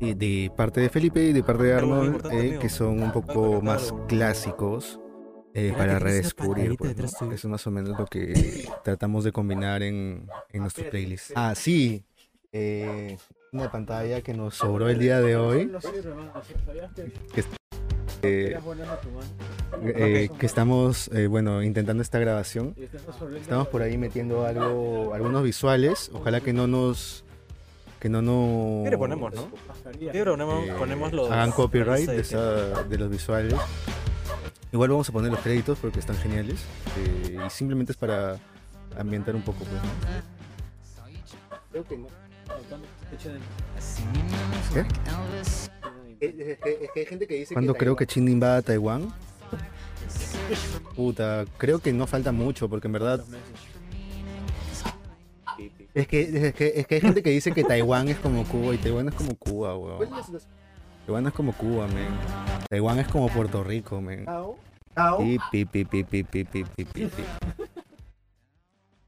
de 0.00 0.50
parte 0.57 0.81
de 0.81 0.88
Felipe 0.88 1.22
y 1.26 1.33
de 1.33 1.44
parte 1.44 1.62
de 1.62 1.74
Arnold, 1.74 2.26
eh, 2.33 2.59
que 2.61 2.68
son 2.68 3.04
un 3.04 3.12
poco 3.12 3.62
más 3.62 3.94
clásicos 4.09 4.98
eh, 5.54 5.72
para 5.76 5.98
redescubrir. 5.98 6.76
Pues, 6.76 6.98
Eso 6.98 7.30
es 7.30 7.44
más 7.46 7.66
o 7.66 7.70
menos 7.70 7.98
lo 7.98 8.06
que 8.06 8.68
tratamos 8.84 9.24
de 9.24 9.32
combinar 9.32 9.82
en, 9.82 10.28
en 10.50 10.62
nuestros 10.62 10.87
playlists. 10.88 11.32
Ah, 11.34 11.54
sí. 11.54 12.04
Eh, 12.52 13.16
una 13.52 13.70
pantalla 13.70 14.20
que 14.20 14.34
nos 14.34 14.54
sobró 14.54 14.88
el 14.88 14.98
día 14.98 15.20
de 15.20 15.37
hoy. 15.37 15.72
Que, 17.34 17.44
eh, 19.82 20.28
que 20.38 20.46
estamos 20.46 21.11
bueno 21.28 21.62
intentando 21.62 22.02
esta 22.02 22.18
grabación. 22.18 22.74
Estamos 23.40 23.68
por 23.68 23.82
ahí 23.82 23.96
metiendo 23.96 24.44
algo 24.44 25.14
algunos 25.14 25.42
visuales. 25.42 26.11
Ojalá 26.12 26.40
que 26.40 26.52
no 26.52 26.66
nos 26.66 27.24
que 28.00 28.08
no 28.08 28.22
no 28.22 28.84
ponemos 28.96 29.34
no 29.34 29.50
ponemos, 30.78 31.12
los 31.12 31.30
hagan 31.32 31.50
copyright 31.50 32.08
de, 32.08 32.84
de 32.88 32.98
los 32.98 33.11
visuales 33.11 33.54
Igual 34.72 34.90
vamos 34.90 35.09
a 35.09 35.12
poner 35.12 35.31
los 35.31 35.40
créditos 35.40 35.78
porque 35.78 35.98
están 35.98 36.16
geniales. 36.16 36.61
Eh, 36.98 37.38
y 37.46 37.50
simplemente 37.50 37.92
es 37.92 37.98
para 37.98 38.38
ambientar 38.98 39.35
un 39.35 39.42
poco. 39.42 39.59
Pues, 39.61 39.70
Creo 41.70 41.85
que 41.85 41.98
no. 41.98 42.09
¿Qué? 44.74 44.87
Es 46.20 46.59
que, 46.92 47.00
hay 47.00 47.07
gente 47.07 47.26
que 47.26 47.35
dice 47.37 47.54
¿Cuándo 47.54 47.74
creo 47.74 47.94
que 47.94 48.07
Chin 48.07 48.42
va 48.42 48.57
a 48.57 48.62
Taiwán? 48.62 49.12
Puta, 50.96 51.44
creo 51.57 51.78
que 51.78 51.92
no 51.92 52.07
falta 52.07 52.33
mucho 52.33 52.68
porque 52.68 52.88
en 52.88 52.92
verdad... 52.92 53.24
Es 55.94 56.07
que, 56.07 56.48
es 56.48 56.54
que, 56.54 56.72
es 56.76 56.87
que 56.87 56.94
hay 56.96 57.00
gente 57.00 57.22
que 57.22 57.31
dice 57.31 57.52
que 57.52 57.64
Taiwán 57.64 58.09
es 58.09 58.18
como 58.18 58.44
Cuba 58.44 58.74
y 58.74 58.78
Taiwán 58.78 59.09
es 59.09 59.14
como 59.14 59.35
Cuba, 59.37 59.76
weón. 59.76 60.09
Taiwán 61.09 61.27
es 61.27 61.33
como 61.33 61.55
Cuba, 61.55 61.87
men. 61.87 62.07
Taiwán 62.68 62.99
es 62.99 63.09
como 63.09 63.31
Puerto 63.31 63.64
Rico, 63.64 63.99
men. 63.99 64.27
Pi, 65.16 65.38
pi, 65.51 65.64
pi, 65.64 65.85
pi, 65.87 66.05
pi, 66.05 66.23
pi, 66.23 66.44
pi, 66.44 66.64
pi, 66.64 66.85
pi. 66.85 67.07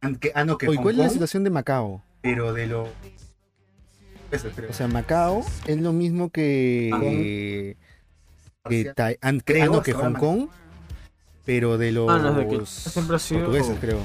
Ah, 0.34 0.44
no, 0.46 0.56
que 0.56 0.66
Oye, 0.66 0.80
¿cuál 0.80 0.94
es 0.94 0.98
la 0.98 1.10
situación 1.10 1.44
de 1.44 1.50
Macao? 1.50 2.02
Pero 2.22 2.54
de 2.54 2.66
lo... 2.66 2.84
O 2.84 4.72
sea, 4.72 4.88
Macao 4.88 5.44
es 5.66 5.78
lo 5.78 5.92
mismo 5.92 6.30
que... 6.30 7.76
que 8.66 8.94
ah, 8.96 9.32
creo 9.44 9.82
que 9.82 9.92
Hong 9.92 10.14
Kong, 10.14 10.48
pero 11.44 11.76
de 11.76 11.92
los 11.92 12.08
ah, 12.08 12.16
no, 12.18 12.34
que 12.48 12.64
portugueses, 12.94 13.76
creo. 13.78 13.98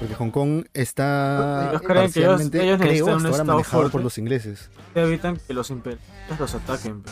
Porque 0.00 0.14
Hong 0.14 0.30
Kong 0.30 0.64
está 0.72 1.68
ellos 1.68 1.82
creen 1.82 2.10
que 2.10 2.20
ellos, 2.20 2.40
ellos 2.40 2.80
creo, 2.80 3.08
hasta 3.16 3.28
ahora 3.28 3.44
manejado 3.44 3.62
fuerte, 3.62 3.92
por 3.92 4.02
los 4.02 4.16
ingleses. 4.16 4.70
Que 4.94 5.02
evitan 5.02 5.36
que 5.36 5.52
los 5.52 5.70
imperialistas 5.70 6.40
los 6.40 6.54
ataquen. 6.54 7.02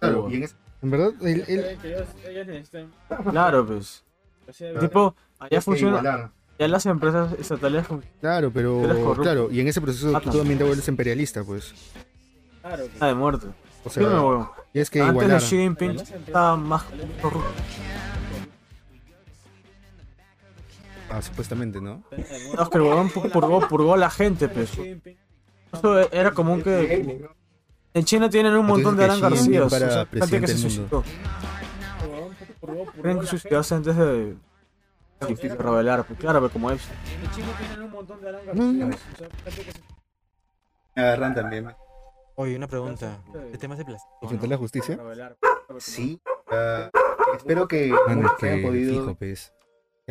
Claro, 0.00 0.28
y 0.28 0.34
en, 0.34 0.48
en 0.82 0.90
verdad, 0.90 1.12
el, 1.20 1.44
el... 1.46 1.78
Claro, 3.30 3.64
pues. 3.64 4.02
tipo, 4.80 5.14
allá 5.38 5.60
funciona. 5.60 6.32
Ya 6.58 6.68
las 6.68 6.86
empresas 6.86 7.32
estatales. 7.38 7.86
Claro, 8.20 8.50
pero. 8.52 9.14
Claro, 9.22 9.48
y 9.50 9.60
en 9.60 9.68
ese 9.68 9.80
proceso 9.80 10.12
tú 10.20 10.38
también 10.38 10.58
te 10.58 10.64
vuelves 10.64 10.88
imperialista, 10.88 11.44
pues. 11.44 11.72
Claro. 12.62 12.82
Está 12.82 13.06
de 13.06 13.14
muerte. 13.14 13.46
O 13.84 13.90
sea, 13.90 14.48
y 14.72 14.80
es 14.80 14.90
que 14.90 15.00
Antes 15.00 15.22
igualar. 15.24 15.40
de 15.40 15.46
Xi 15.46 15.56
Jinping 15.56 16.00
estaba 16.00 16.56
más 16.56 16.84
corrupto. 17.20 17.50
Ah, 21.12 21.20
supuestamente, 21.20 21.78
¿no? 21.78 22.02
No, 22.10 22.62
es 22.62 22.68
que 22.70 22.78
el 22.78 22.84
huevón 22.84 23.10
purgó, 23.10 23.68
purgó 23.68 23.92
a 23.92 23.96
la 23.98 24.08
gente, 24.08 24.48
pues. 24.48 24.72
Eso 25.70 26.10
era 26.10 26.30
común 26.30 26.62
que. 26.62 27.28
En 27.92 28.04
China 28.06 28.30
tienen 28.30 28.56
un 28.56 28.64
montón 28.64 28.96
de 28.96 29.04
Alan 29.04 29.20
García. 29.20 29.66
Para 29.68 29.86
o 29.86 29.90
sea, 29.90 30.06
gente 30.06 30.40
que 30.40 30.46
se 30.46 30.56
suicidó. 30.56 31.04
Creen 33.02 33.20
que 33.20 33.26
suicidarse 33.26 33.74
antes 33.74 33.94
de. 33.94 34.36
de 35.20 35.56
revelar, 35.56 36.04
pues 36.04 36.18
claro, 36.18 36.40
pero 36.40 36.50
como 36.50 36.70
es. 36.70 36.80
En 37.22 37.30
China 37.32 37.48
tienen 37.58 37.82
un 37.82 37.90
montón 37.90 38.20
de 38.22 38.28
Alan 38.30 38.46
García. 38.46 38.98
Me 40.96 41.02
agarran 41.02 41.34
también. 41.34 41.68
Oye, 42.36 42.56
una 42.56 42.68
pregunta. 42.68 43.22
¿El 43.52 43.58
tema 43.58 43.76
de 43.76 43.84
plástico? 43.84 44.18
¿Enfrentar 44.22 44.48
la 44.48 44.56
justicia? 44.56 44.98
Sí. 45.76 46.18
Uh, 46.50 47.36
espero 47.36 47.68
que 47.68 47.92
bueno, 48.06 48.34
que 48.38 48.48
hayan 48.48 48.62
podido. 48.62 49.02
Fijo, 49.02 49.14
pues. 49.14 49.52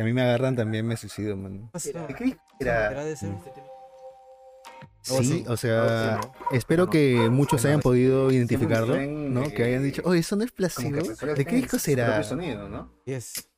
A 0.02 0.04
mí 0.04 0.12
me 0.12 0.22
agarran 0.22 0.56
también 0.56 0.84
me 0.84 0.96
suicido, 0.96 1.36
man. 1.36 1.70
¿De 1.72 2.14
qué 2.14 2.36
era? 2.58 3.04
Sí, 5.02 5.44
o 5.46 5.56
sea, 5.56 6.20
espero 6.50 6.90
que 6.90 7.28
muchos 7.30 7.64
hayan 7.64 7.78
podido 7.78 8.32
identificarlo, 8.32 9.00
¿no? 9.00 9.48
Que 9.52 9.62
hayan 9.62 9.84
dicho, 9.84 10.02
oye, 10.04 10.18
eso 10.18 10.34
no 10.34 10.42
es 10.42 10.50
placebo. 10.50 11.02
¿De 11.36 11.44
qué 11.44 11.54
disco 11.54 11.78
será? 11.78 12.20
sonido, 12.24 12.68
¿no? 12.68 12.90
Yes. 13.04 13.48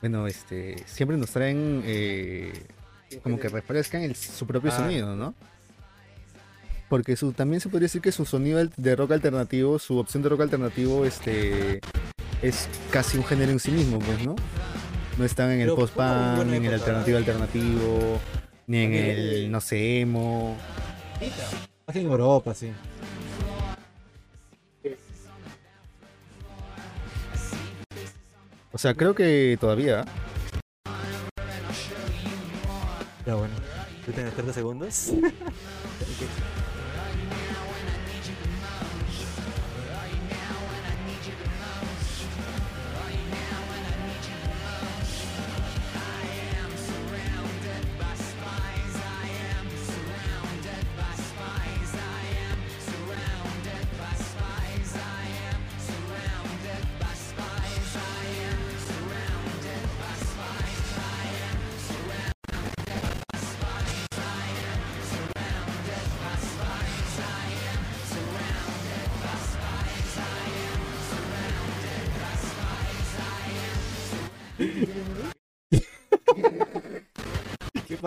Bueno, 0.00 0.28
este, 0.28 0.76
siempre 0.86 1.16
nos 1.16 1.30
traen 1.30 1.82
eh, 1.84 2.52
como 3.24 3.40
que 3.40 3.48
refrescan 3.48 4.02
el, 4.02 4.14
su 4.14 4.46
propio 4.46 4.70
sonido, 4.70 5.16
¿no? 5.16 5.34
Porque 6.88 7.16
su, 7.16 7.32
también 7.32 7.60
se 7.60 7.68
podría 7.68 7.86
decir 7.86 8.00
que 8.00 8.12
su 8.12 8.24
sonido 8.24 8.64
de 8.76 8.94
rock 8.94 9.10
alternativo, 9.10 9.80
su 9.80 9.98
opción 9.98 10.22
de 10.22 10.28
rock 10.28 10.42
alternativo, 10.42 11.04
este, 11.04 11.80
es 12.42 12.68
casi 12.90 13.18
un 13.18 13.24
género 13.24 13.52
en 13.52 13.58
sí 13.58 13.70
mismo, 13.70 13.98
pues, 13.98 14.24
¿no? 14.24 14.36
No 15.16 15.24
están 15.24 15.50
en 15.50 15.60
el 15.60 15.74
post-punk, 15.74 16.46
ni 16.46 16.56
en 16.56 16.64
el 16.66 16.74
alternativo 16.74 17.18
alternativo, 17.18 18.20
ni 18.66 18.78
en 18.78 18.94
el, 18.94 19.50
no 19.50 19.60
sé, 19.60 20.00
emo. 20.00 20.56
Aquí 21.86 22.00
en 22.00 22.06
Europa, 22.06 22.54
sí. 22.54 22.70
O 28.70 28.78
sea, 28.78 28.94
creo 28.94 29.14
que 29.14 29.56
todavía. 29.60 30.04
Ya 33.26 33.34
bueno. 33.34 33.54
Yo 34.06 34.12
tengo 34.12 34.30
30 34.30 34.52
segundos. 34.52 35.12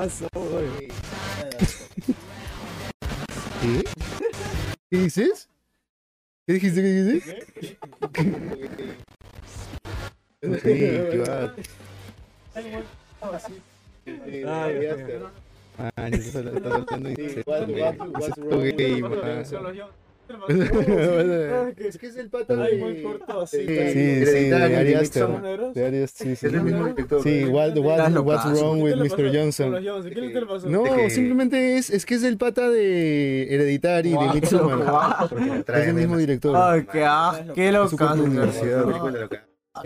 pasó, 0.02 0.28
güey? 0.34 0.88
¿Qué? 3.62 3.84
¿Qué 4.90 4.98
dices? 4.98 5.48
¿Qué 6.48 6.54
dijiste? 6.54 6.82
¿Qué 6.82 6.90
dijiste? 6.90 7.48
¿Qué? 8.12 8.28
Ah, 15.96 16.10
yo 16.10 16.18
estaba 16.18 16.90
es 21.91 21.97
que 21.97 22.08
es 22.08 22.15
el 22.15 22.30
pata 22.30 22.56
de... 22.56 22.77
muy 22.77 23.04
corto, 23.04 23.41
así. 23.41 23.58
Sí, 23.60 23.65
sí, 24.25 24.49
de 24.49 24.56
Ari 24.77 24.93
Aster. 24.93 25.27
De 25.73 25.86
Ari 25.86 26.04
Aster, 26.04 26.27
sí, 26.27 26.36
sí. 26.36 26.47
Es 26.47 26.54
el 26.54 26.62
mismo 26.62 26.86
director. 26.88 27.21
Sí, 27.21 27.43
what, 27.45 27.77
what, 27.77 28.17
what's 28.23 28.60
wrong 28.60 28.82
with 28.82 28.95
Mr. 28.95 29.36
Johnson. 29.36 29.75
¿Qué 30.04 30.21
le 30.21 30.45
pasó? 30.45 30.69
No, 30.69 30.84
simplemente 31.10 31.77
es, 31.77 31.89
es 31.89 32.06
que 32.06 32.15
es 32.15 32.23
el 32.23 32.38
pata 32.38 32.69
de 32.69 33.54
Hereditary, 33.54 34.12
de 34.12 34.34
Midsommar. 34.34 35.30
Es 35.67 35.88
el 35.88 35.93
mismo 35.93 36.17
director. 36.17 36.56
Ay, 36.56 36.88
qué 36.91 37.04
asco, 37.04 37.54
qué 37.54 37.71
loca. 37.71 38.13
universidad. 38.13 38.86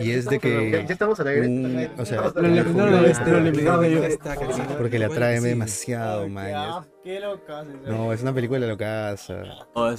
Y 0.00 0.10
es 0.10 0.24
de 0.28 0.40
que. 0.40 0.84
Ya 0.86 0.92
estamos 0.92 1.18
al 1.20 1.28
aire. 1.28 1.46
un- 1.46 1.88
o 1.96 2.04
sea, 2.04 2.32
Lo 2.34 2.40
eliminaron 2.46 3.02
de 3.04 3.10
este, 3.10 3.30
lo 3.30 3.38
eliminaron 3.38 3.84
yo. 3.88 4.00
porque 4.78 4.98
la 4.98 5.08
trae 5.08 5.40
demasiado, 5.40 6.28
man. 6.28 6.84
Qué 7.04 7.20
loca. 7.20 7.64
No, 7.86 8.12
es 8.12 8.20
una 8.20 8.34
película 8.34 8.66
locaza. 8.66 9.44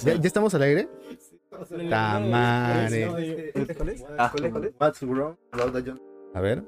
¿Ya, 0.04 0.14
ya 0.14 0.26
estamos 0.26 0.54
al 0.54 0.62
aire? 0.62 0.88
Tamare. 1.90 3.06
¿Cuál 3.76 3.88
es? 3.88 4.04
Ah, 4.18 4.32
What's 4.78 5.02
wrong 5.02 5.36
about 5.52 5.72
the 5.72 5.82
Johnson? 5.82 6.00
A 6.34 6.40
ver, 6.40 6.62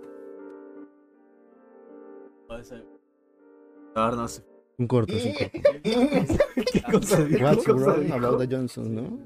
A 3.94 4.06
ver, 4.06 4.16
no 4.16 4.28
sé. 4.28 4.42
un 4.78 4.86
corto, 4.86 5.14
es 5.14 5.24
un 5.26 5.32
corto. 5.34 5.58
¿Qué 6.72 6.82
cosa 6.90 7.24
dijo? 7.24 7.44
What's 7.44 7.66
wrong 7.66 8.10
about 8.12 8.40
the 8.40 8.46
Johnson, 8.56 8.94
¿no? 8.94 9.18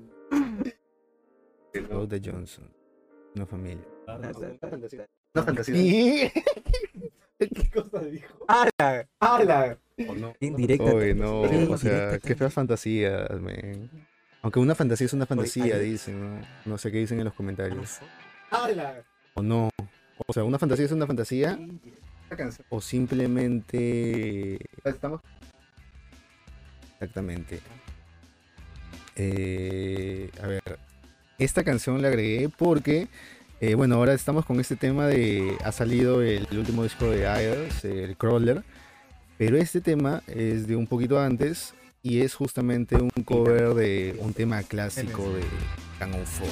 About 1.91 2.11
the 2.11 2.21
Johnson. 2.21 2.71
Una 3.35 3.47
familia. 3.47 3.85
Una 4.07 5.43
fantasía. 5.43 6.31
¿Qué 7.39 7.71
cosa 7.73 8.01
dijo? 8.05 8.47
¡Hala! 8.47 9.09
¡Hala! 9.21 9.79
Indirecta. 10.41 10.95
Oye, 10.95 11.15
no, 11.15 11.43
o 11.43 11.79
sea, 11.79 12.19
qué 12.19 12.35
feas 12.35 12.53
fantasías, 12.53 13.29
man. 13.41 13.91
Aunque 14.45 14.61
una 14.61 14.75
fantasía 14.75 15.07
es 15.07 15.13
una 15.15 15.25
fantasía, 15.25 15.79
dicen, 15.79 16.21
¿no? 16.21 16.47
No 16.67 16.77
sé 16.77 16.93
qué 16.93 16.99
dicen 16.99 17.19
en 17.19 17.25
los 17.25 17.33
comentarios. 17.33 18.01
O 19.33 19.43
no. 19.43 19.71
O 20.27 20.33
sea, 20.35 20.45
una 20.45 20.59
fantasía 20.59 20.85
es 20.85 20.93
una 20.93 21.07
fantasía 21.07 21.59
o 22.69 22.79
simplemente... 22.83 24.59
Estamos 24.85 25.23
Exactamente. 26.93 27.61
Eh, 29.17 30.29
a 30.43 30.47
ver, 30.47 30.63
esta 31.39 31.65
canción 31.65 32.03
la 32.03 32.09
agregué 32.09 32.51
porque, 32.51 33.09
eh, 33.63 33.75
bueno, 33.75 33.95
ahora 33.95 34.13
estamos 34.13 34.45
con 34.45 34.61
este 34.61 34.77
tema 34.77 35.07
de... 35.07 35.57
Ha 35.65 35.73
salido 35.73 36.21
el, 36.21 36.47
último 36.53 36.83
disco 36.83 37.07
de 37.07 37.21
Idols, 37.21 37.83
el 37.87 38.15
Crawler, 38.19 38.63
pero 39.39 39.57
este 39.57 39.81
tema 39.81 40.23
es 40.27 40.67
de 40.67 40.77
un 40.77 40.87
poquito 40.87 41.19
antes 41.19 41.73
y 42.05 42.21
es 42.21 42.35
justamente 42.35 42.97
un 42.97 43.09
cover 43.25 43.73
de 43.75 44.15
un 44.21 44.35
tema 44.35 44.63
clásico 44.63 45.33
de 45.33 45.43
Cannon 45.99 46.25
Four. 46.27 46.49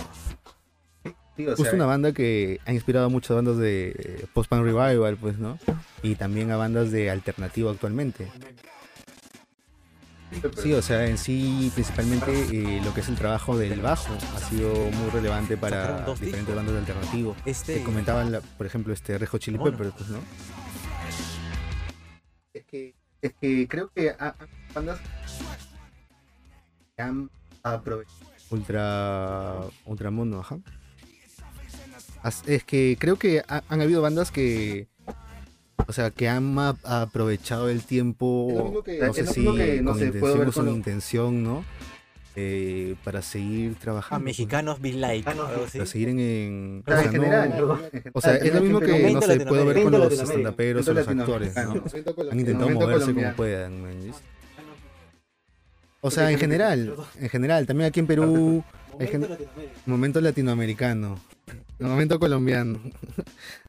Sí, 1.37 1.47
o 1.47 1.51
Justo 1.51 1.65
sea, 1.65 1.75
una 1.75 1.85
banda 1.87 2.13
que 2.13 2.59
ha 2.65 2.73
inspirado 2.73 3.07
a 3.07 3.09
muchas 3.11 3.37
bandas 3.37 3.59
de 3.59 3.91
eh, 3.91 4.27
post-punk 4.33 4.63
revival, 4.65 5.17
pues, 5.19 5.39
¿no? 5.39 5.59
Y 6.03 6.15
también 6.15 6.51
a 6.51 6.57
bandas 6.57 6.91
de 6.91 7.11
alternativo 7.11 7.69
actualmente. 7.71 8.29
Sí, 10.63 10.73
o 10.73 10.81
sea, 10.81 11.07
en 11.07 11.19
sí, 11.19 11.71
principalmente 11.75 12.33
eh, 12.51 12.81
lo 12.83 12.95
que 12.95 13.01
es 13.01 13.09
el 13.11 13.17
trabajo 13.17 13.57
del 13.59 13.81
bajo 13.83 14.15
ha 14.35 14.39
sido 14.41 14.73
muy 14.75 15.11
relevante 15.11 15.59
para 15.59 16.07
diferentes 16.15 16.55
bandas 16.55 16.73
de 16.73 16.81
alternativo. 16.81 17.37
Este. 17.45 17.75
Que 17.79 17.85
comentaban, 17.85 18.33
la- 18.33 18.41
por 18.41 18.67
ejemplo, 18.67 18.95
este 18.95 19.19
Rejo 19.19 19.37
Chili. 19.37 19.59
Peppers, 19.59 19.93
pues, 19.99 20.09
¿no? 20.09 20.19
es 22.55 22.65
que, 22.65 22.95
es 23.21 23.33
que 23.39 23.69
creo 23.69 23.91
que 23.95 24.09
ha- 24.11 24.17
ha- 24.29 24.37
bandas 24.75 24.99
que 26.97 27.03
han 27.03 27.31
aprovechado. 27.63 28.19
Ultra. 28.51 29.61
Ultramundo, 29.87 30.41
ajá. 30.41 30.59
As- 32.23 32.47
Es 32.47 32.65
que 32.65 32.97
creo 33.01 33.17
que 33.17 33.43
ha- 33.49 33.63
han 33.69 33.81
habido 33.81 34.03
bandas 34.03 34.31
que. 34.31 34.89
O 35.89 35.93
sea, 35.93 36.11
que 36.11 36.29
han 36.29 36.57
aprovechado 36.85 37.69
el 37.69 37.83
tiempo. 37.83 38.83
Que- 38.85 38.99
no 38.99 39.13
sé 39.15 39.27
si 39.27 39.45
que, 39.57 39.83
no 39.83 39.91
con 39.93 39.99
sé, 40.01 40.13
puedo 40.13 40.35
intención 40.35 40.39
ver 40.39 40.49
o 40.49 40.53
sin 40.53 40.61
con 40.63 40.67
lo- 40.67 40.73
intención, 40.77 41.43
¿no? 41.43 41.65
Eh, 42.35 42.95
para 43.05 43.21
seguir 43.21 43.75
trabajando. 43.75 44.25
pues, 44.25 44.39
mexicanos 44.39 44.81
be 44.81 44.93
like. 44.95 45.29
Ah, 45.29 45.35
no. 45.35 45.49
Para 45.49 45.87
seguir 45.87 46.09
en. 46.11 46.19
en- 46.21 46.85
o 46.87 46.91
en 46.91 46.97
sea, 46.99 47.07
no- 47.07 47.13
general, 47.13 47.81
O 48.15 48.21
sea, 48.21 48.37
es 48.37 48.55
lo 48.55 48.61
mismo 48.63 48.81
que, 48.81 49.13
no 49.13 49.21
sé, 49.23 49.41
puedo 49.41 49.67
ver 49.67 49.83
con 49.83 49.93
los 49.93 50.13
estandaperos 50.13 50.89
o 50.89 50.95
los 50.95 51.09
actores, 51.09 51.55
¿no? 51.57 51.83
Han 52.31 52.39
intentado 52.41 52.71
moverse 52.71 53.13
como 53.15 53.33
puedan, 53.35 53.83
¿ves? 53.83 54.17
O 56.05 56.11
sea, 56.11 56.31
en 56.33 56.39
general, 56.39 56.95
en 57.21 57.29
general, 57.29 57.65
también 57.67 57.89
aquí 57.89 58.01
en 58.01 58.07
Perú, 58.09 58.65
hay 58.99 59.07
gen- 59.07 59.27
momento 59.87 60.21
latinoamericano, 60.21 61.19
momento 61.79 62.19
colombiano. 62.19 62.81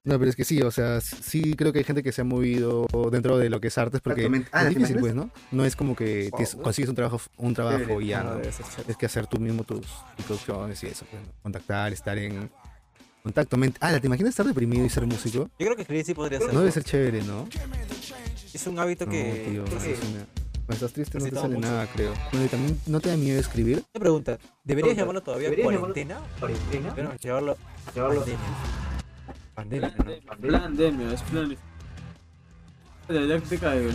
No, 0.06 0.19
pero 0.19 0.30
es 0.30 0.36
que 0.36 0.43
sí, 0.43 0.62
o 0.62 0.69
sea, 0.69 1.00
sí 1.00 1.54
creo 1.56 1.72
que 1.72 1.80
hay 1.80 1.86
gente 1.86 2.04
que 2.04 2.12
se 2.12 2.19
ha 2.19 2.24
movido 2.26 2.86
dentro 3.10 3.38
de 3.38 3.50
lo 3.50 3.62
que 3.62 3.69
es 3.69 3.78
artes 3.78 4.02
porque. 4.02 4.30
Ah, 4.52 4.63
es 4.63 4.67
¿te 4.67 4.69
difícil, 4.80 4.98
pues? 5.00 5.15
¿no? 5.15 5.30
No 5.52 5.63
es 5.63 5.78
como 5.78 5.96
que 5.96 6.28
Wow. 6.30 6.62
consigues 6.62 6.89
un 6.89 6.96
trabajo, 6.96 7.22
un 7.38 7.54
trabajo 7.54 8.02
y 8.02 8.08
ya, 8.08 8.19
Ah. 8.22 8.41
Es 8.86 8.98
que 8.98 9.06
hacer 9.06 9.28
tú 9.28 9.39
mismo 9.39 9.63
tus, 9.63 9.80
tus 10.17 10.26
producciones 10.26 10.84
y 10.84 10.88
eso, 10.88 11.06
pues, 11.10 11.22
¿no? 11.26 11.30
contactar, 11.41 11.93
estar 11.93 12.17
en 12.17 12.50
contacto. 13.24 13.58
Ah, 13.80 13.98
¿te 13.98 14.08
imaginas 14.08 14.32
estar 14.32 14.46
deprimido 14.46 14.84
y 14.84 14.89
ser 14.89 15.06
músico? 15.08 15.50
Yo 15.58 15.65
creo 15.67 15.76
que 15.78 15.84
escribir 15.84 16.04
sí 16.06 16.13
podría 16.13 16.39
ser. 16.39 16.52
No 16.54 16.60
debe 16.60 16.72
ser 16.74 16.84
chévere, 16.84 17.24
¿no? 17.24 17.48
Es 18.54 18.67
un 18.67 18.78
hábito 18.80 19.06
No, 19.06 19.12
que. 19.13 19.48
tío, 19.50 19.63
Cuando 20.65 20.73
estás 20.86 20.93
triste 20.93 21.19
no 21.19 21.26
te 21.26 21.36
sale 21.36 21.56
mucho. 21.56 21.67
nada, 21.67 21.88
creo. 21.88 22.13
Bueno, 22.32 22.45
y 22.45 22.49
también 22.49 22.80
no 22.88 22.99
te 23.02 23.10
da 23.10 23.17
miedo 23.17 23.39
escribir. 23.39 23.84
Una 23.93 23.99
pregunta. 23.99 24.38
¿Deberías 24.63 24.95
llamarlo 24.95 25.21
todavía 25.21 25.49
¿Deberías 25.49 25.67
llamarlo- 25.73 25.80
cuarentena? 25.93 26.21
Cuarentena. 26.39 26.93
Bueno, 26.93 27.13
llevarlo. 27.21 27.58
Llevarlo- 27.93 28.26
Pandemia. 29.56 29.95
Pandemia, 29.95 29.95
¿no? 30.39 30.60
Pandemia, 30.62 31.13
es 31.13 31.21
plan. 31.23 31.58
Dialéctica 33.10 33.71
de. 33.71 33.89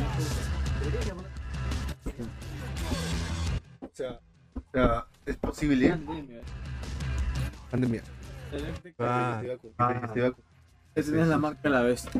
O 3.80 3.88
sea, 3.92 4.20
o 4.54 4.62
sea, 4.72 5.06
es 5.26 5.36
posible. 5.36 5.88
Pandemia. 5.90 6.40
Pandemia. 7.70 8.02
Ah, 8.98 9.42
Ah, 9.78 10.00
Esa 10.94 11.20
es 11.20 11.26
la 11.28 11.38
marca 11.38 11.60
de 11.62 11.70
la 11.70 11.82
bestia. 11.82 12.10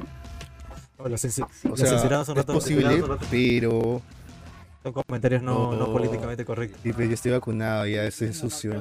o 0.98 1.08
los 1.08 1.24
O 1.24 1.68
los 1.68 1.78
sea, 1.78 1.88
censurados 1.88 2.28
un 2.28 2.38
es 2.38 2.44
posible, 2.44 3.02
pero 3.30 4.02
Son 4.82 4.92
comentarios 4.92 5.42
no, 5.42 5.72
no 5.72 5.86
No. 5.86 5.92
políticamente 5.92 6.44
correctos. 6.44 6.80
sí, 6.82 6.92
pero 6.92 7.08
yo 7.08 7.14
estoy 7.14 7.32
vacunado, 7.32 7.86
ya 7.86 8.04
estoy 8.04 8.32
sucio. 8.32 8.74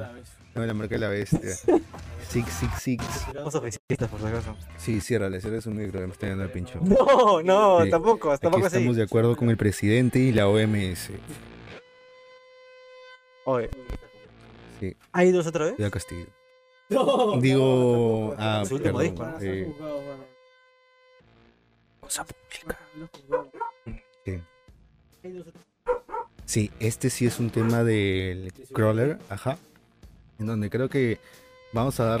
No, 0.54 0.64
la 0.66 0.74
marca 0.74 0.94
de 0.94 1.00
la 1.00 1.08
bestia. 1.08 1.40
Six, 2.28 2.52
six, 2.52 2.72
six. 2.82 3.04
Somos 3.32 3.54
oficialistas, 3.54 4.08
por 4.10 4.20
si 4.20 4.26
acaso. 4.26 4.56
Sí, 4.76 5.00
ciérrale, 5.00 5.40
ciérrale 5.40 5.62
su 5.62 5.70
micro, 5.70 6.00
me 6.00 6.12
está 6.12 6.26
dando 6.28 6.44
el 6.44 6.50
pincho. 6.50 6.78
No, 6.82 7.42
no, 7.42 7.84
Sí. 7.84 7.90
tampoco, 7.90 8.32
Aquí 8.32 8.42
tampoco 8.42 8.66
así. 8.66 8.76
estamos 8.76 8.96
de 8.96 9.02
acuerdo 9.04 9.36
con 9.36 9.50
el 9.50 9.56
presidente 9.56 10.18
y 10.18 10.32
la 10.32 10.48
OMS. 10.48 11.10
Oye. 13.44 13.70
Sí. 14.80 14.96
¿Hay 15.12 15.32
dos 15.32 15.46
otra 15.46 15.66
vez? 15.66 15.74
Ya 15.78 15.90
Castillo. 15.90 16.26
Digo, 17.40 18.34
ah, 18.38 18.62
Su 18.66 18.76
último 18.76 19.00
disco, 19.00 19.26
eh, 19.40 19.70
cosa 22.00 22.24
pública. 22.24 22.78
Sí. 24.24 24.40
Sí, 26.48 26.70
este 26.80 27.10
sí 27.10 27.26
es 27.26 27.40
un 27.40 27.50
tema 27.50 27.84
del 27.84 28.54
crawler, 28.72 29.18
ajá. 29.28 29.58
En 30.38 30.46
donde 30.46 30.70
creo 30.70 30.88
que 30.88 31.20
vamos 31.74 32.00
a 32.00 32.04
dar. 32.04 32.20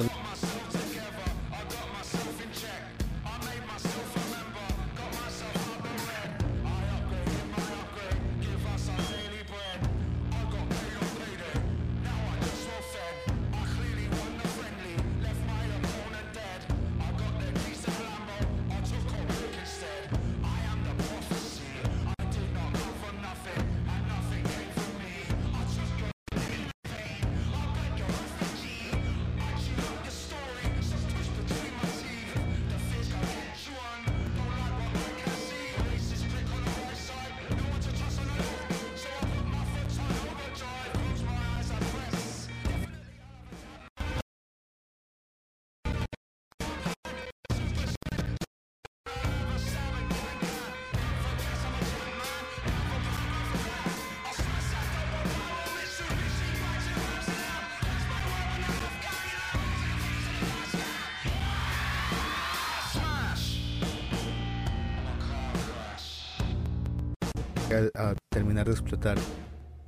A, 67.78 68.10
a 68.10 68.14
terminar 68.30 68.66
de 68.66 68.72
explotar. 68.72 69.18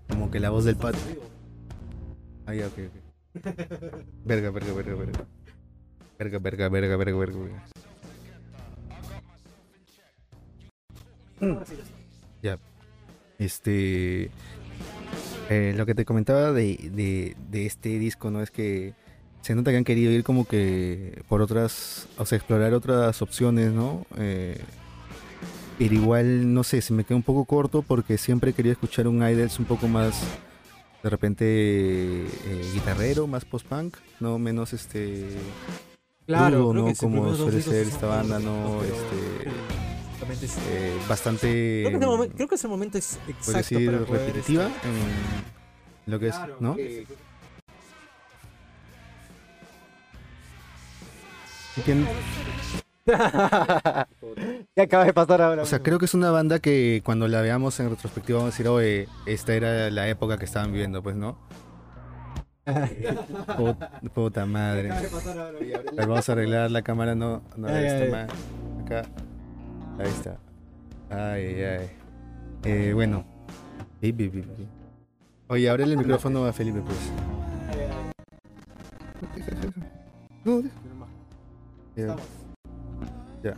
Como 0.08 0.30
que 0.30 0.40
la 0.40 0.50
voz 0.50 0.64
del 0.64 0.76
pato. 0.76 0.98
Ah, 2.46 2.54
ya, 2.54 2.66
ok, 2.66 2.78
ok. 2.88 3.10
Verga, 4.24 4.50
verga, 4.50 4.72
verga, 4.72 4.94
verga. 4.94 5.26
Verga, 6.18 6.38
verga, 6.38 6.68
verga, 6.68 6.96
verga, 6.96 7.16
verga, 7.16 7.38
verga. 7.38 7.64
Mm. 11.40 11.56
Ya. 12.42 12.58
Este. 13.38 14.30
Eh, 15.48 15.74
lo 15.76 15.86
que 15.86 15.94
te 15.94 16.04
comentaba 16.04 16.52
de, 16.52 17.34
de, 17.50 17.66
este 17.66 17.98
disco, 17.98 18.30
¿no? 18.30 18.42
Es 18.42 18.50
que 18.50 18.94
se 19.40 19.54
nota 19.54 19.70
que 19.70 19.78
han 19.78 19.84
querido 19.84 20.12
ir 20.12 20.22
como 20.22 20.44
que 20.44 21.22
por 21.28 21.40
otras, 21.40 22.06
o 22.18 22.26
sea, 22.26 22.36
explorar 22.36 22.74
otras 22.74 23.20
opciones, 23.22 23.72
¿no? 23.72 24.06
Eh, 24.16 24.60
pero 25.80 25.94
igual, 25.94 26.52
no 26.52 26.62
sé, 26.62 26.82
se 26.82 26.92
me 26.92 27.04
queda 27.04 27.16
un 27.16 27.22
poco 27.22 27.46
corto 27.46 27.80
porque 27.80 28.18
siempre 28.18 28.52
quería 28.52 28.72
escuchar 28.72 29.08
un 29.08 29.26
Idols 29.26 29.58
un 29.58 29.64
poco 29.64 29.88
más, 29.88 30.20
de 31.02 31.08
repente, 31.08 31.46
eh, 31.46 32.70
guitarrero, 32.74 33.26
más 33.26 33.46
post-punk, 33.46 33.96
no 34.20 34.38
menos 34.38 34.74
este... 34.74 35.26
Claro, 36.26 36.74
¿no? 36.74 36.92
Como 36.94 37.34
suele 37.34 37.62
ser 37.62 37.86
esta 37.86 38.08
banda, 38.08 38.38
¿no? 38.38 38.82
Este... 38.82 39.48
Eh, 40.68 40.98
bastante. 41.08 41.84
Creo 41.86 41.98
que, 41.98 42.06
momento, 42.06 42.36
creo 42.36 42.48
que, 42.48 42.54
ese 42.56 42.68
momento 42.68 42.98
es 42.98 43.18
exacto. 43.26 43.56
Decir, 43.56 43.90
repetitiva 44.06 44.64
en 44.64 46.12
lo 46.12 46.20
que 46.20 46.28
es, 46.28 46.36
¿no? 46.60 46.76
¿Quién? 51.84 52.06
¿Qué 54.74 54.82
acaba 54.82 55.04
de 55.04 55.12
pasar 55.12 55.42
ahora? 55.42 55.62
O 55.62 55.66
sea, 55.66 55.80
creo 55.80 55.98
que 55.98 56.04
es 56.04 56.14
una 56.14 56.30
banda 56.30 56.58
que 56.58 57.02
cuando 57.04 57.28
la 57.28 57.40
veamos 57.40 57.78
en 57.80 57.90
retrospectiva 57.90 58.38
vamos 58.38 58.54
a 58.54 58.56
decir, 58.56 58.68
oye, 58.68 59.08
esta 59.26 59.54
era 59.54 59.90
la 59.90 60.08
época 60.08 60.38
que 60.38 60.44
estaban 60.44 60.72
viviendo, 60.72 61.02
pues, 61.02 61.16
¿no? 61.16 61.38
puta, 64.14 64.46
madre. 64.46 64.90
vamos 65.96 66.28
a 66.28 66.32
arreglar 66.32 66.70
la 66.70 66.82
cámara, 66.82 67.14
no, 67.14 67.42
no 67.56 67.68
está 67.68 68.24
Acá. 68.84 69.02
Ahí 69.98 70.08
está. 70.08 70.38
Ay, 71.10 71.62
ay. 71.62 71.90
Eh, 72.64 72.92
bueno. 72.94 73.24
Oye, 75.48 75.68
abre 75.68 75.84
el 75.84 75.96
micrófono 75.96 76.44
a 76.44 76.52
Felipe, 76.52 76.80
pues. 76.80 76.98
Ya. 83.42 83.54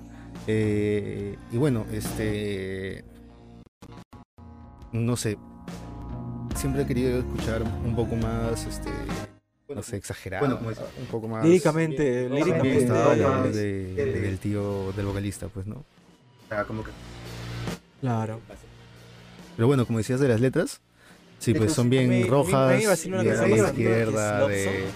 Eh, 0.47 1.37
y 1.51 1.57
bueno, 1.57 1.87
este. 1.93 3.05
No 4.93 5.17
sé. 5.17 5.39
Siempre 6.57 6.83
he 6.83 6.87
querido 6.87 7.19
escuchar 7.19 7.63
un 7.63 7.95
poco 7.97 8.17
más, 8.17 8.67
este. 8.67 8.91
No 9.69 9.83
sé, 9.83 9.97
exagerado. 9.97 10.59
Bueno, 10.59 10.77
un 11.01 11.07
poco 11.07 11.29
más. 11.29 11.45
Líricamente, 11.45 12.29
líricamente. 12.29 12.93
del 13.53 14.39
tío, 14.39 14.93
del 14.93 15.07
vocalista, 15.07 15.49
pues, 15.49 15.67
¿no? 15.67 15.85
como 16.67 16.85
que. 16.85 16.91
Claro. 18.01 18.41
Pero 19.57 19.67
bueno, 19.67 19.87
como 19.87 19.99
decías 19.99 20.21
de 20.21 20.29
las 20.29 20.41
letras, 20.41 20.81
sí, 21.43 21.55
pues 21.55 21.73
son 21.73 21.91
bien 21.91 22.29
rojas, 22.29 22.71
de 22.71 22.87
la 22.87 23.49
izquierda, 23.49 24.47
de, 24.47 24.87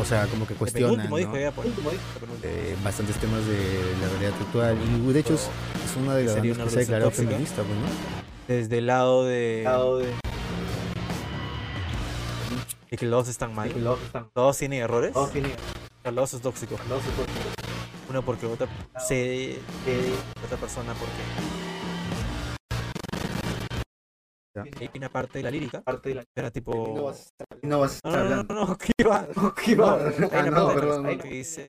o 0.00 0.04
sea, 0.04 0.26
como 0.26 0.46
que 0.46 0.54
cuestionan 0.54 1.08
¿no? 1.10 1.18
eh, 1.18 2.76
bastantes 2.82 3.16
temas 3.16 3.46
de 3.46 3.56
la 4.00 4.08
realidad 4.08 4.32
actual. 4.40 4.76
Y 5.06 5.12
de 5.12 5.20
hecho 5.20 5.34
es, 5.34 5.48
una 6.00 6.14
de 6.14 6.24
las 6.24 6.36
bandas 6.36 6.58
que 6.58 6.70
se 6.70 6.76
ha 6.76 6.80
declarado 6.80 7.10
feminista, 7.10 7.62
pues, 7.62 7.68
¿no? 7.68 7.86
Desde 8.48 8.78
el 8.78 8.86
lado 8.86 9.24
de... 9.24 9.64
Y 12.90 12.96
que 12.96 13.06
los 13.06 13.28
están 13.28 13.54
mal. 13.54 13.70
Todos 14.32 14.58
tienen 14.58 14.82
errores. 14.82 15.12
Todos 15.12 15.32
tienen 15.32 15.52
Los 16.04 16.34
es 16.34 16.40
tóxico. 16.40 16.76
Uno 18.08 18.22
porque 18.22 18.46
otra 18.46 18.68
se 19.06 19.58
otra 20.44 20.56
persona 20.58 20.94
porque 20.94 21.65
hay 24.62 24.90
una 24.94 25.08
parte 25.08 25.38
de 25.38 25.44
la 25.44 25.50
lírica 25.50 25.82
parte 25.82 26.10
de 26.10 26.14
la... 26.16 26.24
era 26.34 26.50
tipo 26.50 26.94
no 26.94 27.04
vas 27.04 27.18
a 27.18 27.22
estar 27.22 27.46
no, 27.62 27.86
no, 28.04 28.42
no, 28.42 28.66
no, 28.66 28.78
¿qué 28.78 29.04
va? 29.04 29.26
¿Qué 29.64 29.74
va? 29.74 29.98
Parte 29.98 31.18
que 31.18 31.28
dice 31.28 31.68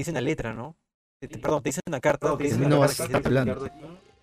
dice 0.00 0.10
una 0.10 0.20
letra, 0.20 0.52
¿no? 0.52 0.76
Perdón, 1.20 1.62
te 1.62 1.68
dice 1.68 1.80
una 1.86 2.00
carta. 2.00 2.36
Te 2.36 2.44
dice 2.44 2.58
no 2.58 2.80
vas 2.80 2.98
a 2.98 3.04
estar 3.04 3.26
hablando. 3.26 3.68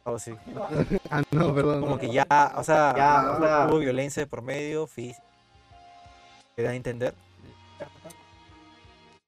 Oh, 0.04 0.18
sí. 0.18 0.34
ah, 1.12 1.22
no, 1.32 1.54
perdón. 1.54 1.82
Como 1.82 1.98
que 1.98 2.12
ya, 2.12 2.26
o 2.56 2.64
sea, 2.64 2.96
ya, 2.96 3.32
o 3.32 3.40
sea, 3.40 3.68
hubo 3.68 3.80
violencia 3.80 4.26
por 4.26 4.42
medio, 4.42 4.88
física. 4.88 5.24
Te 6.56 6.64
da 6.64 6.72
a 6.72 6.76
entender. 6.76 7.14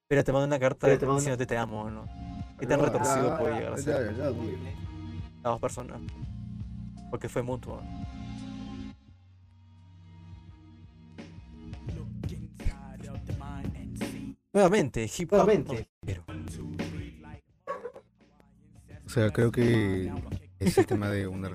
Pero 0.08 0.24
te 0.24 0.32
mando 0.32 0.48
una 0.48 0.60
carta 0.60 0.88
te 0.88 1.06
diciéndote 1.06 1.46
te 1.46 1.56
amo, 1.56 1.90
¿no? 1.92 2.08
¿Qué 2.60 2.66
tan 2.66 2.80
retorcido 2.80 3.38
puede 3.38 3.56
llegar 3.56 3.74
a 3.74 3.78
ser? 3.78 4.14
Las 4.14 4.34
dos 5.44 5.62
personas. 5.62 6.02
Porque 7.10 7.30
fue 7.30 7.42
mutuo. 7.42 7.82
Nuevamente, 14.52 15.04
hip 15.18 15.32
hop. 15.34 15.46
Nuevamente. 15.46 15.88
O 19.06 19.10
sea, 19.10 19.32
creo 19.32 19.52
que 19.52 20.12
es 20.60 20.78
el 20.78 20.86
tema 20.86 21.10
de 21.10 21.28
una 21.28 21.50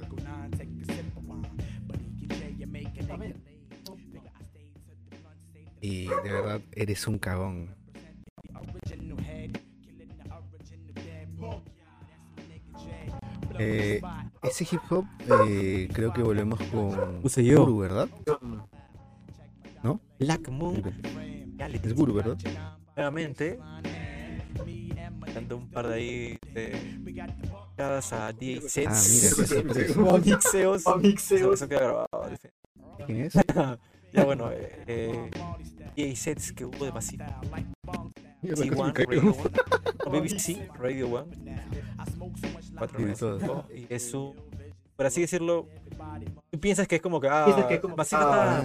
Y 5.80 6.06
de 6.06 6.32
verdad, 6.32 6.62
eres 6.72 7.06
un 7.06 7.18
cagón. 7.18 7.76
Eh, 13.58 14.00
ese 14.42 14.64
hip 14.70 14.80
hop, 14.90 15.04
eh, 15.48 15.88
creo 15.92 16.12
que 16.12 16.22
volvemos 16.22 16.60
con 16.70 17.22
Guru, 17.22 17.78
¿verdad? 17.78 18.08
¿No? 19.82 20.00
Black 20.18 20.48
Moon. 20.48 20.82
Es 21.58 21.94
Guru, 21.94 22.14
¿verdad? 22.14 22.36
Nuevamente, 22.96 23.58
dando 25.34 25.56
un 25.56 25.68
par 25.70 25.88
de 25.88 25.94
ahí 25.94 26.38
de 26.52 26.72
a 27.76 28.32
DJ 28.32 28.68
sets. 28.68 29.34
Ah, 29.36 29.62
mira, 29.62 30.18
mixeos. 30.18 30.84
Mixeos. 31.00 31.54
Eso 31.54 31.68
queda 31.68 31.80
grabado. 31.80 32.08
¿Quién 33.06 33.20
es? 33.22 33.34
ya 34.12 34.24
bueno, 34.24 34.50
eh, 34.52 35.30
DJ 35.96 36.16
sets 36.16 36.52
que 36.52 36.64
hubo 36.64 36.78
de 36.78 36.86
demasiado. 36.86 37.40
T1, 38.44 38.92
Radio 38.94 39.22
1, 39.22 40.10
BBC, 40.10 40.68
Radio 40.78 41.08
1, 41.08 41.26
cuatro 41.26 41.42
meses, 41.72 41.83
y 43.74 43.86
es 43.88 44.10
su, 44.10 44.34
por 44.96 45.06
así 45.06 45.20
decirlo, 45.20 45.68
tú 46.50 46.60
piensas 46.60 46.86
que 46.86 46.96
es 46.96 47.02
como 47.02 47.20
que, 47.20 47.28
ah, 47.28 47.66
que 47.68 47.74
es 47.74 47.80
como, 47.80 47.96
ah, 47.98 48.02
está, 48.02 48.62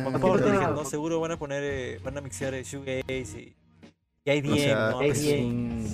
¿no? 0.71 0.85
Seguro 0.85 1.19
van 1.19 1.31
a 1.31 1.37
poner, 1.37 1.63
eh, 1.63 1.99
van 2.03 2.17
a 2.17 2.21
mixear 2.21 2.53
eh, 2.53 2.63
shoegaze 2.63 3.39
y, 3.39 3.55
y 4.25 4.29
hay 4.29 4.41
bien, 4.41 4.77
¿no? 4.77 4.99
Hay 4.99 5.11
bien. 5.11 5.87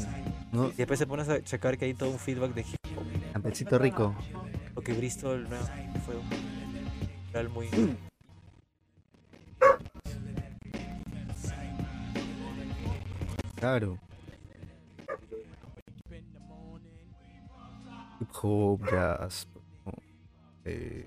¿no? 0.51 0.69
Y 0.69 0.73
después 0.73 0.99
se 0.99 1.07
pones 1.07 1.29
a 1.29 1.41
checar 1.41 1.77
que 1.77 1.85
hay 1.85 1.93
todo 1.93 2.09
un 2.09 2.19
feedback 2.19 2.53
de 2.53 2.61
hip 2.61 2.97
hop. 2.97 3.05
Campechito 3.33 3.77
rico. 3.77 4.15
Porque 4.73 4.93
Bristol 4.93 5.47
no, 5.49 5.55
fue 6.05 6.15
un 6.15 6.29
real 7.31 7.49
muy... 7.49 7.69
Claro. 13.55 13.97
Hip 18.19 18.29
hop, 18.41 18.89
jazz. 18.89 19.47
Eh, 20.63 21.05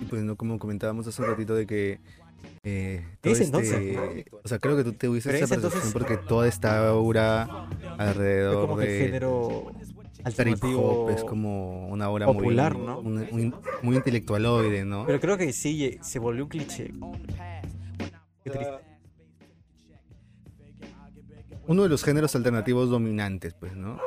y 0.00 0.04
pues 0.04 0.22
no 0.22 0.36
como 0.36 0.58
comentábamos 0.58 1.06
hace 1.06 1.20
un 1.20 1.28
ratito 1.28 1.54
de 1.54 1.66
que 1.66 2.00
eh, 2.62 3.04
todo 3.20 3.32
este, 3.32 4.26
o 4.44 4.48
sea 4.48 4.58
creo 4.58 4.76
que 4.76 4.84
tú 4.84 4.92
te 4.92 5.08
hubieses 5.08 5.34
esa 5.34 5.48
percepción 5.48 5.92
porque 5.92 6.16
toda 6.16 6.46
esta 6.46 6.88
aura 6.88 7.68
alrededor 7.98 8.68
como 8.68 8.80
de 8.80 8.98
género 8.98 9.72
hip 10.24 10.64
hop 10.76 11.10
es 11.10 11.24
como 11.24 11.88
una 11.88 12.08
obra 12.08 12.26
popular, 12.26 12.76
muy, 12.76 12.86
¿no? 12.86 13.02
muy, 13.02 13.54
muy 13.82 13.96
intelectualoide, 13.96 14.84
¿no? 14.84 15.06
Pero 15.06 15.20
creo 15.20 15.36
que 15.36 15.52
sí 15.52 15.98
se 16.02 16.18
volvió 16.20 16.44
un 16.44 16.50
cliché. 16.50 16.92
Qué 18.44 18.50
triste 18.50 18.96
uno 21.66 21.82
de 21.82 21.88
los 21.88 22.02
géneros 22.04 22.34
alternativos 22.36 22.90
dominantes, 22.90 23.54
pues, 23.54 23.74
¿no? 23.76 24.00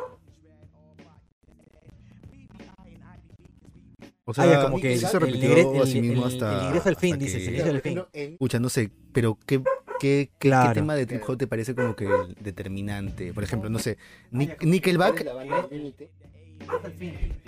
O 4.30 4.34
sea, 4.34 4.61
como 4.61 4.80
que 4.80 4.95
se 4.95 5.17
repitió 5.17 5.57
el, 5.57 5.82
a 5.82 5.86
sí 5.88 6.01
mismo 6.01 6.23
hasta. 6.23 6.59
El 6.59 6.65
ingreso 6.67 6.89
al 6.89 6.95
fin, 6.97 7.17
dices, 7.17 7.47
el 7.47 7.55
ingreso 7.55 7.71
al 7.71 7.82
fin. 7.82 8.03
Escucha, 8.13 8.59
no 8.59 8.69
sé, 8.69 8.91
pero 9.11 9.39
¿qué, 9.47 9.63
qué, 9.99 10.30
qué, 10.38 10.53
tema 10.75 10.93
de 10.93 11.07
trip 11.07 11.27
hop 11.27 11.36
te 11.36 11.47
parece 11.47 11.73
como 11.73 11.95
que 11.95 12.07
determinante? 12.39 13.34
Por 13.34 13.43
ejemplo, 13.43 13.71
no 13.71 13.80
sé, 13.80 13.97
Nickelback. 14.30 15.25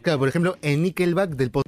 Claro, 0.01 0.17
por 0.17 0.27
ejemplo, 0.27 0.57
en 0.63 0.81
Nickelback 0.81 1.35
del 1.35 1.51
post 1.51 1.67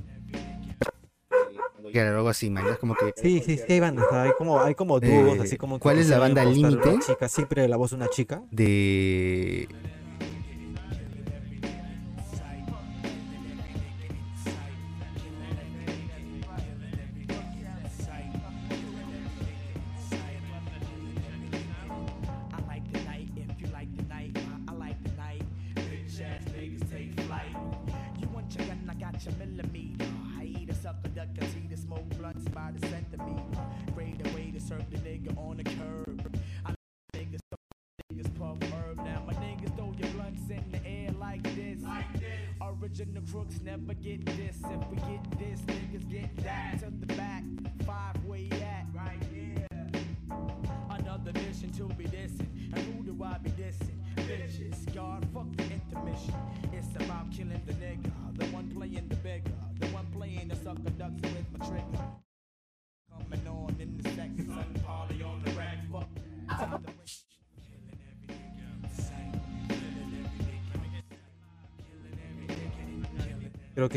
Claro, 1.91 2.17
algo 2.17 2.29
así, 2.29 2.49
man. 2.49 2.65
Es 2.65 2.79
como 2.79 2.95
que. 2.95 3.13
Sí, 3.15 3.39
sí, 3.45 3.57
sí, 3.57 3.71
hay 3.71 3.79
bandas. 3.79 4.11
Hay 4.11 4.31
como, 4.35 4.59
hay 4.59 4.73
como 4.73 4.99
dúos, 4.99 5.39
así 5.39 5.57
como. 5.57 5.77
¿Cuál 5.77 5.99
es 5.99 6.09
la 6.09 6.17
banda 6.17 6.43
límite? 6.43 6.97
Chica, 7.05 7.29
siempre 7.29 7.67
la 7.67 7.77
voz 7.77 7.91
de 7.91 7.97
una 7.97 8.07
chica. 8.07 8.41
De. 8.49 9.67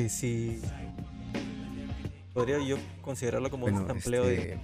Sí. 0.09 0.61
Podría 2.32 2.59
yo 2.59 2.76
considerarlo 3.00 3.50
como 3.50 3.62
Bueno, 3.62 3.80
un 3.80 3.86
sampleo 3.86 4.24
este, 4.24 4.46
de 4.48 4.59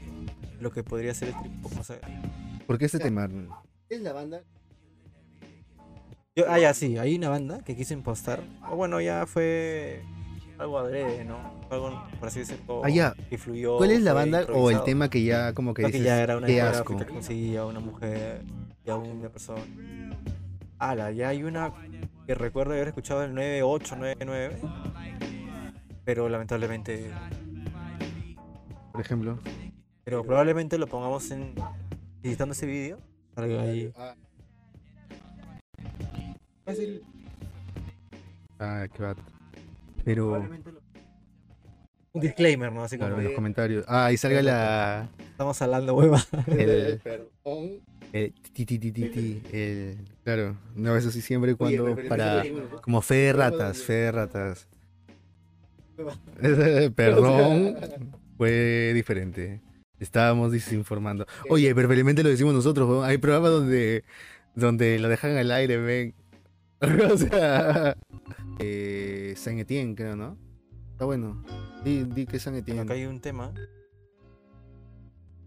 lo 0.61 0.71
que 0.71 0.83
podría 0.85 1.15
ser 1.15 1.29
el 1.29 1.35
trip 1.41 1.65
hop. 1.67 1.73
O 1.81 1.85
sea, 1.85 1.99
¿Por 2.67 2.79
qué 2.79 2.85
este 2.85 2.99
tema? 2.99 3.29
Es 3.89 4.01
la 4.03 4.13
banda. 4.13 4.43
yo, 6.37 6.45
ah, 6.49 6.59
ya 6.59 6.75
sí, 6.75 6.99
hay 6.99 7.15
una 7.17 7.29
banda 7.31 7.61
que 7.65 7.75
quise 7.77 7.95
impostar. 7.95 8.43
O 8.71 8.77
bueno, 8.77 9.01
ya 9.01 9.27
fue 9.27 10.03
algo 10.59 10.79
adrede, 10.79 11.25
¿no? 11.25 11.39
Algo, 11.71 12.03
por 12.19 12.29
así 12.29 12.41
decirlo, 12.41 12.83
Ah, 12.85 12.91
ya. 12.91 13.15
que 13.31 13.39
fluyó. 13.39 13.79
¿Cuál 13.79 13.91
es 13.93 14.03
la 14.03 14.13
banda 14.13 14.47
o 14.53 14.71
el 14.71 14.83
tema 14.85 15.09
que 15.09 15.25
ya 15.25 15.55
como 15.55 15.73
que 15.75 15.91
que 15.91 16.01
ya 16.01 16.23
era 16.23 16.37
una 16.37 16.47
qué 16.47 16.61
asco? 16.61 16.97
que 16.99 17.07
conseguía 17.07 17.61
a 17.63 17.67
una 17.67 17.81
mujer 17.81 18.43
y 18.85 18.91
a 18.91 18.97
una 18.97 19.29
persona. 19.31 19.63
Ala, 20.79 21.11
ya 21.13 21.29
hay 21.29 21.43
una 21.43 21.73
que 22.27 22.35
recuerdo 22.35 22.73
haber 22.75 22.89
escuchado 22.89 23.23
el 23.25 23.35
9899. 23.35 24.61
Pero 26.05 26.29
lamentablemente. 26.29 27.11
Por 28.93 29.01
ejemplo. 29.01 29.39
Pero 30.05 30.25
probablemente 30.25 30.79
lo 30.79 30.87
pongamos 30.87 31.31
en. 31.31 31.55
Editando 32.23 32.53
ese 32.53 32.67
vídeo. 32.67 32.99
Ahí. 33.37 33.93
Ah, 33.97 34.15
Fácil. 36.65 37.03
Ah, 38.59 38.87
qué 38.93 39.03
va. 39.03 39.17
Pero 40.05 40.47
Un 42.13 42.21
disclaimer, 42.21 42.73
¿no? 42.73 42.85
Así 42.85 42.97
como 42.97 43.09
claro, 43.09 43.21
en 43.21 43.27
los 43.27 43.35
comentarios. 43.35 43.85
Ah, 43.89 44.07
ahí 44.07 44.17
salga 44.17 44.43
la 44.43 45.09
estamos 45.19 45.61
hablando, 45.63 45.95
hueva. 45.95 46.23
el, 46.47 47.01
perdón. 47.03 47.81
el 48.13 48.33
ti, 48.33 48.65
ti, 48.65 48.79
ti, 48.79 48.93
ti, 48.93 49.09
ti, 49.09 49.43
el 49.53 49.99
claro, 50.23 50.57
no 50.77 50.97
eso 50.97 51.11
sí 51.11 51.21
siempre 51.21 51.53
y 51.53 51.57
Oye, 51.59 51.79
cuando 51.79 52.09
para 52.09 52.45
como 52.81 53.03
fe 53.03 53.15
de 53.15 53.33
ratas, 53.33 53.83
fe 53.83 53.93
de 53.95 54.13
ratas. 54.13 54.69
Perdón, 56.97 57.77
fue 58.37 58.93
diferente. 58.95 59.61
Estábamos 59.99 60.51
desinformando. 60.51 61.27
Oye, 61.49 61.75
pero 61.75 61.89
felizmente 61.89 62.23
lo 62.23 62.29
decimos 62.29 62.55
nosotros, 62.55 62.89
weón. 62.89 63.05
Hay 63.05 63.19
programas 63.19 63.53
donde 63.53 64.05
donde 64.55 64.99
lo 64.99 65.09
dejan 65.09 65.37
al 65.37 65.51
aire, 65.51 65.77
ven. 65.79 66.15
o 67.13 67.17
sea, 67.17 67.97
eh, 68.59 69.35
San 69.37 69.59
Etienne, 69.59 69.95
creo, 69.95 70.17
¿no? 70.17 70.37
Está 70.93 71.05
bueno. 71.05 71.45
Di, 71.85 72.05
di 72.05 72.27
que 72.27 72.39
San 72.39 72.55
Etienne. 72.55 72.83
Acá 72.83 72.95
hay 72.95 73.07
un 73.07 73.21
tema. 73.21 73.53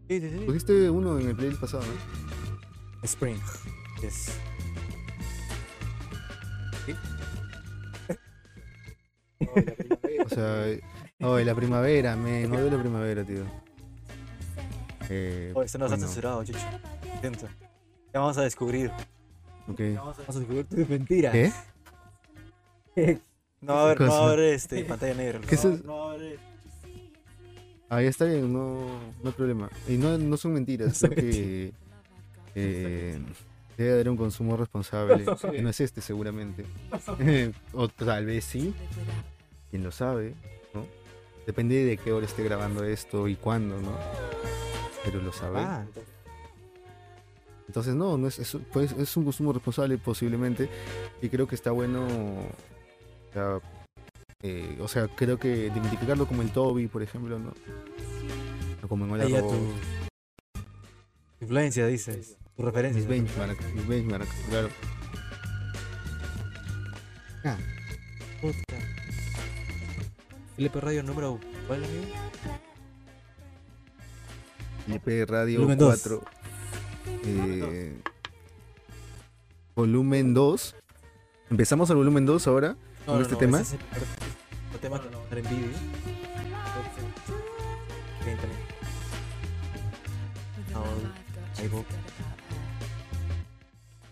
Sí, 0.07 0.21
sí, 0.21 0.29
sí. 0.29 0.45
Pusiste 0.45 0.89
uno 0.89 1.19
en 1.19 1.29
el 1.29 1.35
playlist 1.35 1.61
pasado, 1.61 1.83
¿no? 1.83 3.03
Spring. 3.03 3.37
Yes. 4.01 4.39
O 10.25 10.29
sea, 10.29 10.65
oh, 11.21 11.39
la 11.39 11.55
primavera, 11.55 12.15
me 12.15 12.47
no 12.47 12.59
la 12.59 12.79
primavera, 12.79 13.23
tío. 13.23 13.43
Eh, 15.09 15.51
Oh, 15.55 15.61
esto 15.61 15.77
no 15.77 15.85
está 15.85 15.95
bueno, 15.95 16.07
censurado, 16.07 16.43
chucho. 16.43 16.59
Atento. 17.15 17.47
Ya 18.13 18.19
vamos 18.19 18.37
a 18.37 18.41
descubrir. 18.41 18.91
ok. 19.67 19.79
Vamos 19.95 20.19
a 20.19 20.39
descubrir 20.39 20.65
tus 20.65 20.89
mentiras. 20.89 21.33
¿Qué? 22.95 23.19
No 23.61 23.73
va 23.73 23.79
a 23.79 23.83
haber, 23.85 24.01
no 24.01 24.11
va 24.11 24.19
a 24.19 24.27
haber 24.27 24.39
este, 24.53 24.85
pantalla 24.85 25.15
negra. 25.15 25.39
¿Qué 25.39 25.55
es 25.55 25.65
no, 25.83 25.97
va 25.97 26.11
a 26.11 26.13
haber. 26.13 26.37
Ah, 27.89 28.01
ya 28.01 28.09
está 28.09 28.25
bien, 28.25 28.53
no, 28.53 28.79
no 29.23 29.29
hay 29.29 29.31
problema. 29.31 29.69
Y 29.87 29.93
no, 29.97 30.19
no 30.19 30.37
son 30.37 30.53
mentiras, 30.53 31.01
No 31.01 31.09
creo 31.09 31.23
son 31.23 31.31
que 31.31 31.73
eh, 32.53 33.19
debe 33.75 33.93
haber 33.93 34.09
un 34.09 34.17
consumo 34.17 34.55
responsable. 34.55 35.25
que 35.51 35.61
No 35.63 35.69
es 35.69 35.79
este, 35.79 36.01
seguramente. 36.01 36.65
o 37.73 37.87
tal 37.87 38.25
vez 38.25 38.43
sí, 38.43 38.71
quién 39.75 39.83
lo 39.83 39.91
sabe, 39.91 40.33
¿no? 40.73 40.85
Depende 41.45 41.83
de 41.83 41.97
qué 41.97 42.13
hora 42.13 42.25
esté 42.25 42.45
grabando 42.45 42.85
esto 42.85 43.27
y 43.27 43.35
cuándo, 43.35 43.81
¿no? 43.81 43.91
Pero 45.03 45.21
lo 45.21 45.33
sabe. 45.33 45.59
Ah, 45.59 45.85
Entonces, 47.67 47.93
no, 47.93 48.17
no 48.17 48.29
es, 48.29 48.39
es, 48.39 48.57
pues, 48.71 48.93
es 48.93 49.17
un 49.17 49.25
consumo 49.25 49.51
responsable 49.51 49.97
posiblemente. 49.97 50.69
Y 51.21 51.27
creo 51.27 51.45
que 51.45 51.55
está 51.55 51.71
bueno. 51.71 52.07
O 52.07 53.33
sea, 53.33 53.59
eh, 54.43 54.77
o 54.79 54.87
sea, 54.87 55.09
creo 55.09 55.37
que 55.37 55.67
identificarlo 55.67 56.25
como 56.25 56.41
el 56.41 56.51
Toby, 56.51 56.87
por 56.87 57.03
ejemplo, 57.03 57.37
¿no? 57.37 57.53
O 58.81 58.87
como 58.87 59.03
en 59.03 59.11
Hola 59.11 59.25
Robot, 59.25 59.51
tu 59.51 61.43
influencia, 61.43 61.85
dices. 61.85 62.37
Tu 62.55 62.63
referencia. 62.63 63.01
Mis 63.01 63.09
benchmark, 63.09 63.61
mis 63.75 63.87
benchmark, 63.87 64.27
claro. 64.49 64.69
Ah. 67.43 67.57
LP 70.57 70.79
Radio 70.81 71.03
número. 71.03 71.39
¿Cuál 71.67 71.83
amigo? 71.83 72.05
LP 74.87 75.25
Radio 75.25 75.59
Volumen 75.59 75.77
dos. 75.77 76.01
4. 76.03 76.23
eh, 77.25 78.01
volumen 79.75 80.33
2. 80.33 80.75
Empezamos 81.49 81.89
el 81.89 81.95
volumen 81.97 82.25
2 82.25 82.47
ahora. 82.47 82.75
¿Con 83.05 83.21
este 83.21 83.35
tema? 83.35 83.59
ese 83.61 83.75
es 83.75 83.81
el 83.81 83.87
primer- 83.87 84.07
el 84.73 84.79
tema 84.79 85.01
que 85.01 85.09
vamos 85.09 85.31
a 85.31 85.37
en 85.37 85.43
vídeo. 85.49 85.67
IVoox, 91.63 91.85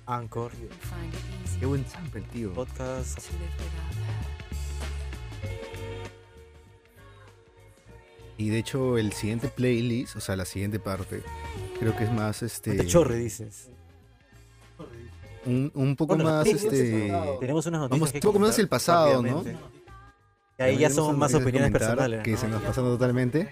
Anchor, 0.05 0.51
Qué 1.59 1.65
buen 1.65 1.85
sample, 1.87 2.21
tío. 2.33 2.53
podcast. 2.53 3.19
Y 8.43 8.49
de 8.49 8.57
hecho, 8.57 8.97
el 8.97 9.13
siguiente 9.13 9.47
playlist, 9.47 10.17
o 10.17 10.19
sea, 10.19 10.35
la 10.35 10.43
siguiente 10.43 10.77
parte, 10.77 11.23
creo 11.79 11.95
que 11.95 12.03
es 12.03 12.11
más 12.11 12.43
este. 12.43 12.75
Te 12.75 12.85
chorre, 12.85 13.15
dices. 13.15 13.69
Un, 15.45 15.71
un 15.73 15.95
poco 15.95 16.15
Bueno, 16.15 16.29
más 16.29 16.45
este. 16.45 17.09
Tenemos 17.39 17.65
unas 17.67 17.79
noticias. 17.79 17.89
Vamos 17.89 18.11
que 18.11 18.17
un 18.17 18.21
poco 18.21 18.39
más 18.39 18.59
el 18.59 18.67
pasado, 18.67 19.23
¿no? 19.23 19.45
Y 20.59 20.61
ahí 20.61 20.77
ya 20.77 20.89
son 20.89 21.17
más 21.17 21.31
que 21.31 21.37
opiniones 21.37 21.71
personales. 21.71 22.21
Que 22.21 22.31
¿no? 22.31 22.37
se 22.37 22.47
nos 22.49 22.61
pasaron 22.63 22.91
totalmente. 22.91 23.49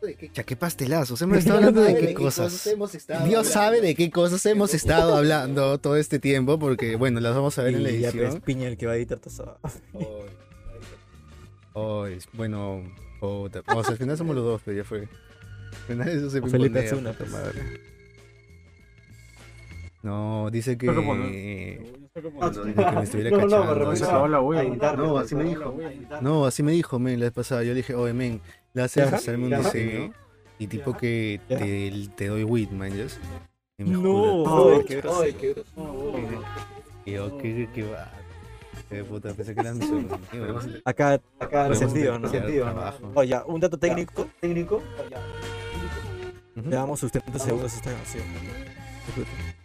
¿De 0.00 0.14
qué, 0.14 0.30
Ya, 0.32 0.44
qué 0.44 0.54
pastelazos. 0.54 1.20
Hemos 1.20 1.38
estado 1.38 1.56
hablando 1.58 1.80
de 1.80 1.96
qué 1.98 2.14
cosas. 2.14 2.70
Dios 3.26 3.48
sabe 3.48 3.80
de 3.80 3.96
qué 3.96 4.08
cosas 4.08 4.46
hemos 4.46 4.72
estado 4.72 5.16
hablando 5.16 5.78
todo 5.78 5.96
este 5.96 6.20
tiempo, 6.20 6.60
porque 6.60 6.94
bueno, 6.94 7.18
las 7.18 7.34
vamos 7.34 7.58
a 7.58 7.64
ver 7.64 7.74
en 7.74 7.82
la 7.82 7.90
Y 7.90 7.98
ya 8.02 8.12
pues, 8.12 8.22
edición. 8.22 8.40
Piña 8.42 8.68
el 8.68 8.76
que 8.76 8.86
va 8.86 8.92
a 8.92 8.96
editar 8.96 9.18
todo 9.18 9.34
eso. 9.34 9.58
Oh, 11.76 12.06
es- 12.06 12.28
bueno, 12.34 12.82
puta. 13.24 13.62
O 13.74 13.82
sea, 13.82 13.92
al 13.92 13.98
final 13.98 14.16
somos 14.16 14.34
los 14.36 14.44
dos, 14.44 14.62
pero 14.64 14.76
ya 14.76 14.84
fue. 14.84 15.00
Al 15.00 15.86
final 15.86 16.08
eso 16.08 16.30
se 16.30 16.42
Felipe 16.42 16.78
Azuna, 16.80 17.12
puta 17.12 17.24
pues. 17.24 17.30
madre. 17.32 17.60
No, 20.02 20.50
dice 20.50 20.76
que. 20.76 20.86
Creo 20.86 21.02
que 21.02 21.80
dice 22.66 22.74
que 22.74 22.92
me 22.92 23.02
estuviera 23.02 23.30
No, 23.30 23.36
no, 23.38 23.74
no, 23.74 23.90
cachando. 23.90 24.28
la. 24.28 24.96
No, 24.96 25.18
así 25.18 25.34
me 25.34 25.44
dijo. 25.44 25.76
No, 26.20 26.46
así 26.46 26.62
me 26.62 26.72
dijo, 26.72 26.98
men, 26.98 27.18
la 27.18 27.26
vez 27.26 27.32
pasada. 27.32 27.62
Yo 27.62 27.70
le 27.70 27.76
dije, 27.76 27.94
oye, 27.94 28.12
men, 28.12 28.40
le 28.74 28.82
haces 28.82 29.12
hacerme 29.12 29.46
un 29.46 29.62
diseño 29.62 30.12
y 30.58 30.66
tipo 30.66 30.96
que 30.96 31.40
te, 31.48 32.08
te 32.16 32.26
doy 32.28 32.44
weed, 32.44 32.70
man, 32.70 32.90
¿ya? 32.96 33.06
Y 33.78 33.84
me 33.84 33.90
dijo, 33.90 34.02
No, 34.02 34.68
ay, 34.74 34.84
qué 34.84 34.96
grosero. 34.96 35.38
Y 37.06 37.12
yo, 37.12 37.38
qué, 37.38 37.68
qué 37.74 37.82
va. 37.82 38.10
Qué 38.94 39.02
puta, 39.02 39.34
pensé 39.34 39.54
que 39.56 39.60
eran 39.60 39.76
mis 39.76 39.90
amigos. 39.90 40.68
Acá, 40.84 41.20
acá 41.40 41.66
resentido, 41.66 42.16
¿no? 42.16 42.28
hacer 42.28 42.42
Resentido, 42.42 42.72
¿no? 42.72 43.12
Oye, 43.14 43.40
un 43.46 43.60
dato 43.60 43.76
técnico. 43.76 44.28
técnico. 44.40 44.76
Ujú. 46.54 46.70
Le 46.70 46.76
damos 46.76 47.00
sus 47.00 47.10
30 47.10 47.36
segundos 47.40 47.72
a 47.72 47.76
esta 47.76 47.90
canción. 47.92 48.24
Disfruten. 49.06 49.63